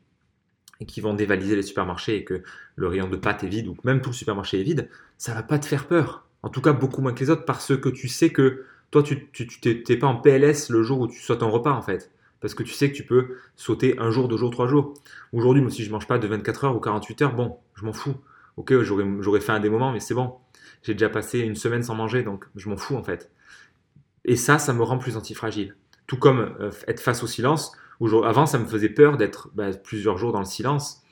qui 0.87 1.01
vont 1.01 1.15
dévaliser 1.15 1.57
les 1.57 1.63
supermarchés 1.63 2.17
et 2.17 2.25
que 2.25 2.43
le 2.77 2.89
rayon 2.89 3.09
de 3.09 3.17
pâtes 3.17 3.45
est 3.45 3.49
vide 3.49 3.69
ou 3.69 3.77
même 3.85 4.03
tout 4.03 4.11
le 4.11 4.15
supermarché 4.15 4.61
est 4.61 4.65
vide, 4.65 4.91
ça 5.17 5.33
va 5.33 5.43
pas 5.43 5.59
te 5.59 5.65
faire 5.65 5.87
peur. 5.87 6.27
En 6.43 6.51
tout 6.51 6.61
cas, 6.61 6.75
beaucoup 6.75 7.01
moins 7.01 7.15
que 7.15 7.21
les 7.21 7.31
autres 7.31 7.47
parce 7.47 7.75
que 7.75 7.89
tu 7.89 8.09
sais 8.09 8.31
que 8.31 8.67
toi, 8.95 9.03
tu 9.03 9.49
n'es 9.65 9.97
pas 9.97 10.07
en 10.07 10.15
PLS 10.15 10.71
le 10.71 10.85
jour 10.85 11.01
où 11.01 11.09
tu 11.09 11.21
sautes 11.21 11.43
un 11.43 11.49
repas 11.49 11.73
en 11.73 11.83
fait. 11.83 12.13
Parce 12.41 12.55
que 12.55 12.63
tu 12.63 12.73
sais 12.73 12.93
que 12.93 12.95
tu 12.95 13.05
peux 13.05 13.39
sauter 13.57 13.99
un 13.99 14.11
jour, 14.11 14.29
deux 14.29 14.37
jours, 14.37 14.53
trois 14.53 14.69
jours. 14.69 14.95
Aujourd'hui, 15.33 15.63
moi, 15.63 15.71
si 15.73 15.83
je 15.83 15.91
mange 15.91 16.07
pas 16.07 16.19
de 16.19 16.29
24 16.29 16.65
heures 16.65 16.77
ou 16.77 16.79
48 16.81 17.23
heures, 17.23 17.35
bon, 17.35 17.57
je 17.75 17.85
m'en 17.85 17.93
fous. 17.93 18.15
Ok, 18.57 18.73
j'aurais 18.83 19.41
fait 19.41 19.51
un 19.51 19.59
des 19.59 19.69
moments, 19.69 19.91
mais 19.91 19.99
c'est 19.99 20.15
bon. 20.15 20.35
J'ai 20.85 20.93
déjà 20.95 21.09
passé 21.09 21.41
une 21.41 21.57
semaine 21.57 21.83
sans 21.83 21.97
manger, 21.97 22.23
donc 22.23 22.45
je 22.55 22.69
m'en 22.69 22.77
fous 22.77 22.95
en 22.95 23.03
fait. 23.03 23.33
Et 24.25 24.37
ça, 24.37 24.61
ça 24.61 24.73
me 24.73 24.83
rend 24.85 24.99
plus 24.99 25.17
antifragile. 25.17 25.75
Tout 26.07 26.19
comme 26.19 26.55
euh, 26.61 26.71
être 26.87 27.01
face 27.01 27.25
au 27.25 27.27
silence. 27.27 27.73
Avant, 28.25 28.47
ça 28.47 28.61
me 28.61 28.67
faisait 28.67 28.91
peur 28.91 29.17
d'être 29.17 29.51
bah, 29.55 29.71
plusieurs 29.73 30.19
jours 30.19 30.31
dans 30.31 30.39
le 30.39 30.45
silence. 30.45 31.03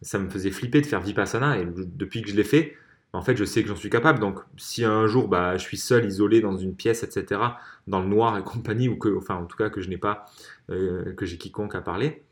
Ça 0.00 0.18
me 0.18 0.30
faisait 0.30 0.50
flipper 0.50 0.80
de 0.80 0.86
faire 0.86 1.02
Vipassana. 1.02 1.58
Et 1.58 1.66
depuis 1.66 2.22
que 2.22 2.30
je 2.30 2.34
l'ai 2.34 2.44
fait, 2.44 2.76
en 3.16 3.22
fait, 3.22 3.36
je 3.36 3.44
sais 3.44 3.62
que 3.62 3.68
j'en 3.68 3.76
suis 3.76 3.90
capable. 3.90 4.18
Donc, 4.18 4.40
si 4.56 4.84
un 4.84 5.06
jour, 5.06 5.28
bah, 5.28 5.56
je 5.56 5.62
suis 5.62 5.78
seul, 5.78 6.04
isolé 6.04 6.40
dans 6.40 6.56
une 6.56 6.74
pièce, 6.74 7.02
etc., 7.02 7.40
dans 7.86 8.00
le 8.00 8.06
noir 8.06 8.36
et 8.38 8.42
compagnie, 8.42 8.88
ou 8.88 8.96
que, 8.96 9.08
enfin, 9.16 9.36
en 9.36 9.46
tout 9.46 9.56
cas, 9.56 9.70
que 9.70 9.80
je 9.80 9.88
n'ai 9.88 9.96
pas, 9.96 10.26
euh, 10.70 11.14
que 11.14 11.24
j'ai 11.24 11.38
quiconque 11.38 11.74
à 11.74 11.80
parler, 11.80 12.22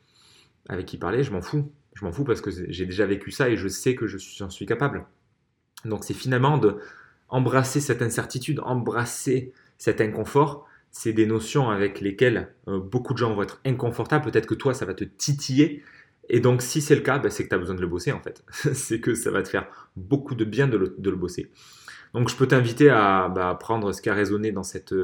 avec 0.68 0.86
qui 0.86 0.98
parler, 0.98 1.22
je 1.22 1.32
m'en 1.32 1.40
fous. 1.40 1.70
Je 1.94 2.04
m'en 2.04 2.12
fous 2.12 2.24
parce 2.24 2.40
que 2.40 2.50
j'ai 2.50 2.86
déjà 2.86 3.06
vécu 3.06 3.30
ça 3.30 3.48
et 3.48 3.56
je 3.56 3.68
sais 3.68 3.94
que 3.94 4.06
j'en 4.06 4.50
suis 4.50 4.66
capable. 4.66 5.06
Donc, 5.84 6.04
c'est 6.04 6.14
finalement 6.14 6.58
de 6.58 6.78
embrasser 7.28 7.80
cette 7.80 8.02
incertitude, 8.02 8.60
embrasser 8.60 9.52
cet 9.78 10.00
inconfort. 10.00 10.66
C'est 10.90 11.12
des 11.12 11.26
notions 11.26 11.70
avec 11.70 12.00
lesquelles 12.00 12.52
euh, 12.68 12.78
beaucoup 12.78 13.14
de 13.14 13.18
gens 13.18 13.34
vont 13.34 13.42
être 13.42 13.60
inconfortables. 13.64 14.24
Peut-être 14.30 14.46
que 14.46 14.54
toi, 14.54 14.74
ça 14.74 14.84
va 14.84 14.94
te 14.94 15.04
titiller 15.04 15.82
et 16.28 16.40
donc, 16.40 16.62
si 16.62 16.80
c'est 16.80 16.94
le 16.94 17.02
cas, 17.02 17.18
ben, 17.18 17.30
c'est 17.30 17.44
que 17.44 17.48
tu 17.48 17.54
as 17.54 17.58
besoin 17.58 17.74
de 17.74 17.80
le 17.80 17.86
bosser 17.86 18.12
en 18.12 18.20
fait. 18.20 18.44
c'est 18.72 19.00
que 19.00 19.14
ça 19.14 19.30
va 19.30 19.42
te 19.42 19.48
faire 19.48 19.66
beaucoup 19.96 20.34
de 20.34 20.44
bien 20.44 20.68
de 20.68 20.76
le, 20.76 21.16
bosser. 21.16 21.50
Donc, 22.14 22.28
je 22.28 22.36
peux 22.36 22.46
t'inviter 22.46 22.90
à 22.90 23.28
bah, 23.28 23.56
prendre 23.58 23.92
ce 23.92 24.00
qui 24.00 24.08
a 24.08 24.14
résonné 24.14 24.52
dans 24.52 24.62
cette, 24.62 24.94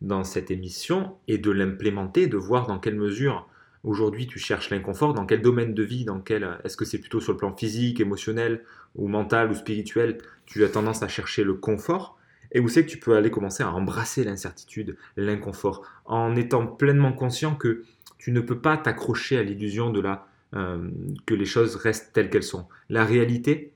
dans 0.00 0.24
cette 0.24 0.50
émission 0.50 1.16
et 1.26 1.38
de 1.38 1.50
l'implémenter, 1.50 2.26
de 2.26 2.36
voir 2.36 2.66
dans 2.66 2.78
quelle 2.78 2.96
mesure 2.96 3.48
aujourd'hui 3.84 4.26
tu 4.26 4.38
cherches 4.38 4.70
l'inconfort, 4.70 5.14
dans 5.14 5.26
quel 5.26 5.40
domaine 5.40 5.74
de 5.74 5.82
vie, 5.82 6.04
dans 6.04 6.20
quel 6.20 6.58
est-ce 6.64 6.76
que 6.76 6.84
c'est 6.84 6.98
plutôt 6.98 7.20
sur 7.20 7.32
le 7.32 7.38
plan 7.38 7.54
physique, 7.54 8.00
émotionnel 8.00 8.64
ou 8.96 9.08
mental 9.08 9.50
ou 9.50 9.54
spirituel, 9.54 10.18
tu 10.46 10.64
as 10.64 10.68
tendance 10.68 11.02
à 11.02 11.08
chercher 11.08 11.44
le 11.44 11.54
confort 11.54 12.18
et 12.52 12.60
où 12.60 12.68
c'est 12.68 12.84
que 12.84 12.90
tu 12.90 12.98
peux 12.98 13.14
aller 13.14 13.30
commencer 13.30 13.62
à 13.62 13.70
embrasser 13.70 14.24
l'incertitude, 14.24 14.96
l'inconfort, 15.16 15.82
en 16.06 16.34
étant 16.34 16.66
pleinement 16.66 17.12
conscient 17.12 17.54
que 17.54 17.84
tu 18.16 18.32
ne 18.32 18.40
peux 18.40 18.58
pas 18.58 18.76
t'accrocher 18.76 19.38
à 19.38 19.42
l'illusion 19.42 19.90
de 19.90 20.00
la 20.00 20.26
euh, 20.54 20.90
que 21.26 21.34
les 21.34 21.44
choses 21.44 21.76
restent 21.76 22.12
telles 22.12 22.30
qu'elles 22.30 22.42
sont. 22.42 22.68
La 22.88 23.04
réalité, 23.04 23.74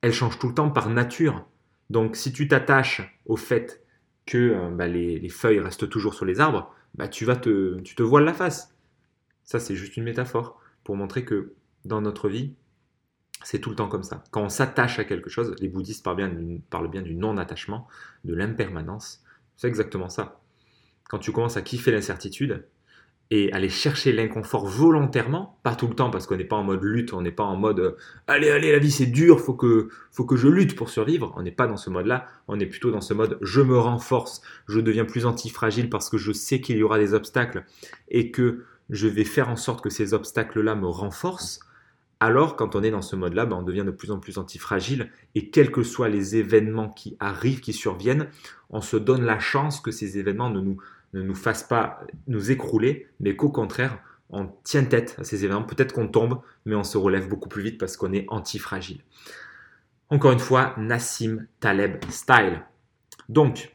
elle 0.00 0.12
change 0.12 0.38
tout 0.38 0.48
le 0.48 0.54
temps 0.54 0.70
par 0.70 0.90
nature. 0.90 1.46
Donc 1.90 2.16
si 2.16 2.32
tu 2.32 2.48
t'attaches 2.48 3.18
au 3.26 3.36
fait 3.36 3.84
que 4.26 4.38
euh, 4.38 4.70
bah, 4.70 4.86
les, 4.86 5.28
feuilles 5.28 5.60
restent 5.60 5.88
toujours 5.88 6.14
sur 6.14 6.24
les 6.24 6.40
arbres, 6.40 6.74
bah, 6.94 7.08
tu, 7.08 7.24
vas 7.24 7.36
te, 7.36 7.80
tu 7.80 7.94
te 7.94 8.02
voiles 8.02 8.24
la 8.24 8.32
face. 8.32 8.74
Ça, 9.42 9.60
c'est 9.60 9.76
juste 9.76 9.96
une 9.96 10.04
métaphore 10.04 10.60
pour 10.84 10.96
montrer 10.96 11.24
que 11.24 11.52
dans 11.84 12.00
notre 12.00 12.28
vie, 12.28 12.54
c'est 13.42 13.58
tout 13.58 13.70
le 13.70 13.76
temps 13.76 13.88
comme 13.88 14.02
ça. 14.02 14.24
Quand 14.30 14.42
on 14.42 14.48
s'attache 14.48 14.98
à 14.98 15.04
quelque 15.04 15.28
chose, 15.28 15.54
les 15.60 15.68
bouddhistes 15.68 16.04
parlent 16.04 16.16
bien, 16.16 16.32
parlent 16.70 16.90
bien 16.90 17.02
du 17.02 17.14
non-attachement, 17.14 17.86
de 18.24 18.34
l'impermanence. 18.34 19.22
C'est 19.56 19.68
exactement 19.68 20.08
ça. 20.08 20.40
Quand 21.08 21.18
tu 21.18 21.32
commences 21.32 21.56
à 21.56 21.62
kiffer 21.62 21.90
l'incertitude, 21.90 22.64
et 23.30 23.52
aller 23.52 23.68
chercher 23.68 24.12
l'inconfort 24.12 24.66
volontairement, 24.66 25.58
pas 25.62 25.74
tout 25.74 25.86
le 25.86 25.94
temps 25.94 26.10
parce 26.10 26.26
qu'on 26.26 26.36
n'est 26.36 26.44
pas 26.44 26.56
en 26.56 26.62
mode 26.62 26.82
lutte, 26.82 27.14
on 27.14 27.22
n'est 27.22 27.32
pas 27.32 27.44
en 27.44 27.56
mode 27.56 27.80
euh, 27.80 27.96
allez 28.26 28.50
allez 28.50 28.70
la 28.70 28.78
vie 28.78 28.90
c'est 28.90 29.06
dur, 29.06 29.40
faut 29.40 29.54
que 29.54 29.88
faut 30.10 30.24
que 30.24 30.36
je 30.36 30.46
lutte 30.46 30.76
pour 30.76 30.90
survivre. 30.90 31.32
On 31.36 31.42
n'est 31.42 31.50
pas 31.50 31.66
dans 31.66 31.78
ce 31.78 31.90
mode-là, 31.90 32.26
on 32.48 32.60
est 32.60 32.66
plutôt 32.66 32.90
dans 32.90 33.00
ce 33.00 33.14
mode 33.14 33.38
je 33.40 33.62
me 33.62 33.78
renforce, 33.78 34.42
je 34.68 34.78
deviens 34.80 35.04
plus 35.04 35.24
antifragile 35.24 35.88
parce 35.88 36.10
que 36.10 36.18
je 36.18 36.32
sais 36.32 36.60
qu'il 36.60 36.76
y 36.76 36.82
aura 36.82 36.98
des 36.98 37.14
obstacles 37.14 37.64
et 38.08 38.30
que 38.30 38.64
je 38.90 39.08
vais 39.08 39.24
faire 39.24 39.48
en 39.48 39.56
sorte 39.56 39.82
que 39.82 39.90
ces 39.90 40.12
obstacles-là 40.12 40.74
me 40.74 40.86
renforcent. 40.86 41.60
Alors 42.20 42.56
quand 42.56 42.76
on 42.76 42.82
est 42.82 42.90
dans 42.90 43.02
ce 43.02 43.16
mode-là, 43.16 43.46
ben, 43.46 43.56
on 43.56 43.62
devient 43.62 43.84
de 43.84 43.90
plus 43.90 44.10
en 44.10 44.18
plus 44.18 44.38
antifragile 44.38 45.10
et 45.34 45.48
quels 45.48 45.70
que 45.70 45.82
soient 45.82 46.08
les 46.08 46.36
événements 46.36 46.90
qui 46.90 47.16
arrivent, 47.20 47.60
qui 47.60 47.72
surviennent, 47.72 48.28
on 48.70 48.82
se 48.82 48.96
donne 48.96 49.24
la 49.24 49.38
chance 49.38 49.80
que 49.80 49.90
ces 49.90 50.18
événements 50.18 50.50
ne 50.50 50.60
nous 50.60 50.76
ne 51.14 51.22
nous 51.22 51.34
fasse 51.34 51.62
pas 51.62 52.00
nous 52.26 52.50
écrouler, 52.50 53.06
mais 53.20 53.36
qu'au 53.36 53.48
contraire, 53.48 53.98
on 54.30 54.48
tient 54.64 54.84
tête 54.84 55.16
à 55.18 55.24
ces 55.24 55.44
événements. 55.44 55.62
Peut-être 55.62 55.92
qu'on 55.92 56.08
tombe, 56.08 56.40
mais 56.66 56.74
on 56.74 56.84
se 56.84 56.98
relève 56.98 57.28
beaucoup 57.28 57.48
plus 57.48 57.62
vite 57.62 57.78
parce 57.78 57.96
qu'on 57.96 58.12
est 58.12 58.26
antifragile. 58.28 59.00
Encore 60.10 60.32
une 60.32 60.40
fois, 60.40 60.74
Nassim 60.76 61.46
Taleb 61.60 62.04
Style. 62.10 62.62
Donc, 63.28 63.74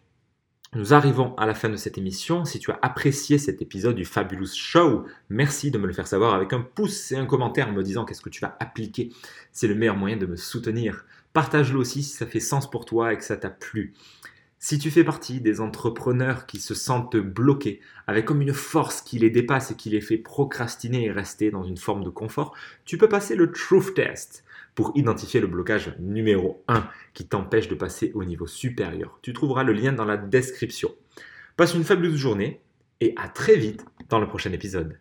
nous 0.75 0.93
arrivons 0.93 1.33
à 1.35 1.47
la 1.47 1.55
fin 1.55 1.69
de 1.69 1.77
cette 1.77 1.97
émission. 1.97 2.45
Si 2.45 2.59
tu 2.59 2.71
as 2.71 2.77
apprécié 2.81 3.39
cet 3.39 3.61
épisode 3.61 3.95
du 3.95 4.05
Fabulous 4.05 4.53
Show, 4.53 5.05
merci 5.29 5.71
de 5.71 5.79
me 5.79 5.87
le 5.87 5.93
faire 5.93 6.07
savoir 6.07 6.35
avec 6.35 6.53
un 6.53 6.61
pouce 6.61 7.11
et 7.11 7.15
un 7.15 7.25
commentaire 7.25 7.69
en 7.69 7.71
me 7.71 7.81
disant 7.81 8.05
qu'est-ce 8.05 8.21
que 8.21 8.29
tu 8.29 8.41
vas 8.41 8.55
appliquer. 8.59 9.11
C'est 9.51 9.67
le 9.67 9.73
meilleur 9.73 9.95
moyen 9.95 10.17
de 10.17 10.27
me 10.27 10.35
soutenir. 10.35 11.05
Partage-le 11.33 11.79
aussi 11.79 12.03
si 12.03 12.15
ça 12.15 12.27
fait 12.27 12.39
sens 12.39 12.69
pour 12.69 12.85
toi 12.85 13.13
et 13.13 13.17
que 13.17 13.23
ça 13.23 13.37
t'a 13.37 13.49
plu. 13.49 13.93
Si 14.61 14.77
tu 14.77 14.91
fais 14.91 15.05
partie 15.05 15.39
des 15.39 15.61
entrepreneurs 15.61 16.45
qui 16.45 16.59
se 16.59 16.73
sentent 16.73 17.15
bloqués, 17.15 17.79
avec 18.07 18.25
comme 18.25 18.41
une 18.41 18.53
force 18.53 19.01
qui 19.01 19.17
les 19.17 19.29
dépasse 19.29 19.71
et 19.71 19.75
qui 19.75 19.89
les 19.89 20.01
fait 20.01 20.17
procrastiner 20.17 21.05
et 21.05 21.11
rester 21.11 21.49
dans 21.49 21.63
une 21.63 21.77
forme 21.77 22.03
de 22.03 22.09
confort, 22.09 22.53
tu 22.83 22.97
peux 22.97 23.07
passer 23.07 23.37
le 23.37 23.53
Truth 23.53 23.93
Test 23.93 24.43
pour 24.75 24.91
identifier 24.95 25.39
le 25.39 25.47
blocage 25.47 25.95
numéro 25.97 26.61
1 26.67 26.85
qui 27.13 27.25
t'empêche 27.25 27.69
de 27.69 27.75
passer 27.75 28.11
au 28.15 28.25
niveau 28.25 28.47
supérieur. 28.47 29.19
Tu 29.21 29.31
trouveras 29.31 29.63
le 29.63 29.71
lien 29.71 29.93
dans 29.93 30.03
la 30.03 30.17
description. 30.17 30.93
Passe 31.55 31.73
une 31.73 31.85
fabuleuse 31.85 32.17
journée 32.17 32.59
et 32.99 33.13
à 33.15 33.29
très 33.29 33.55
vite 33.55 33.85
dans 34.09 34.19
le 34.19 34.27
prochain 34.27 34.51
épisode. 34.51 34.99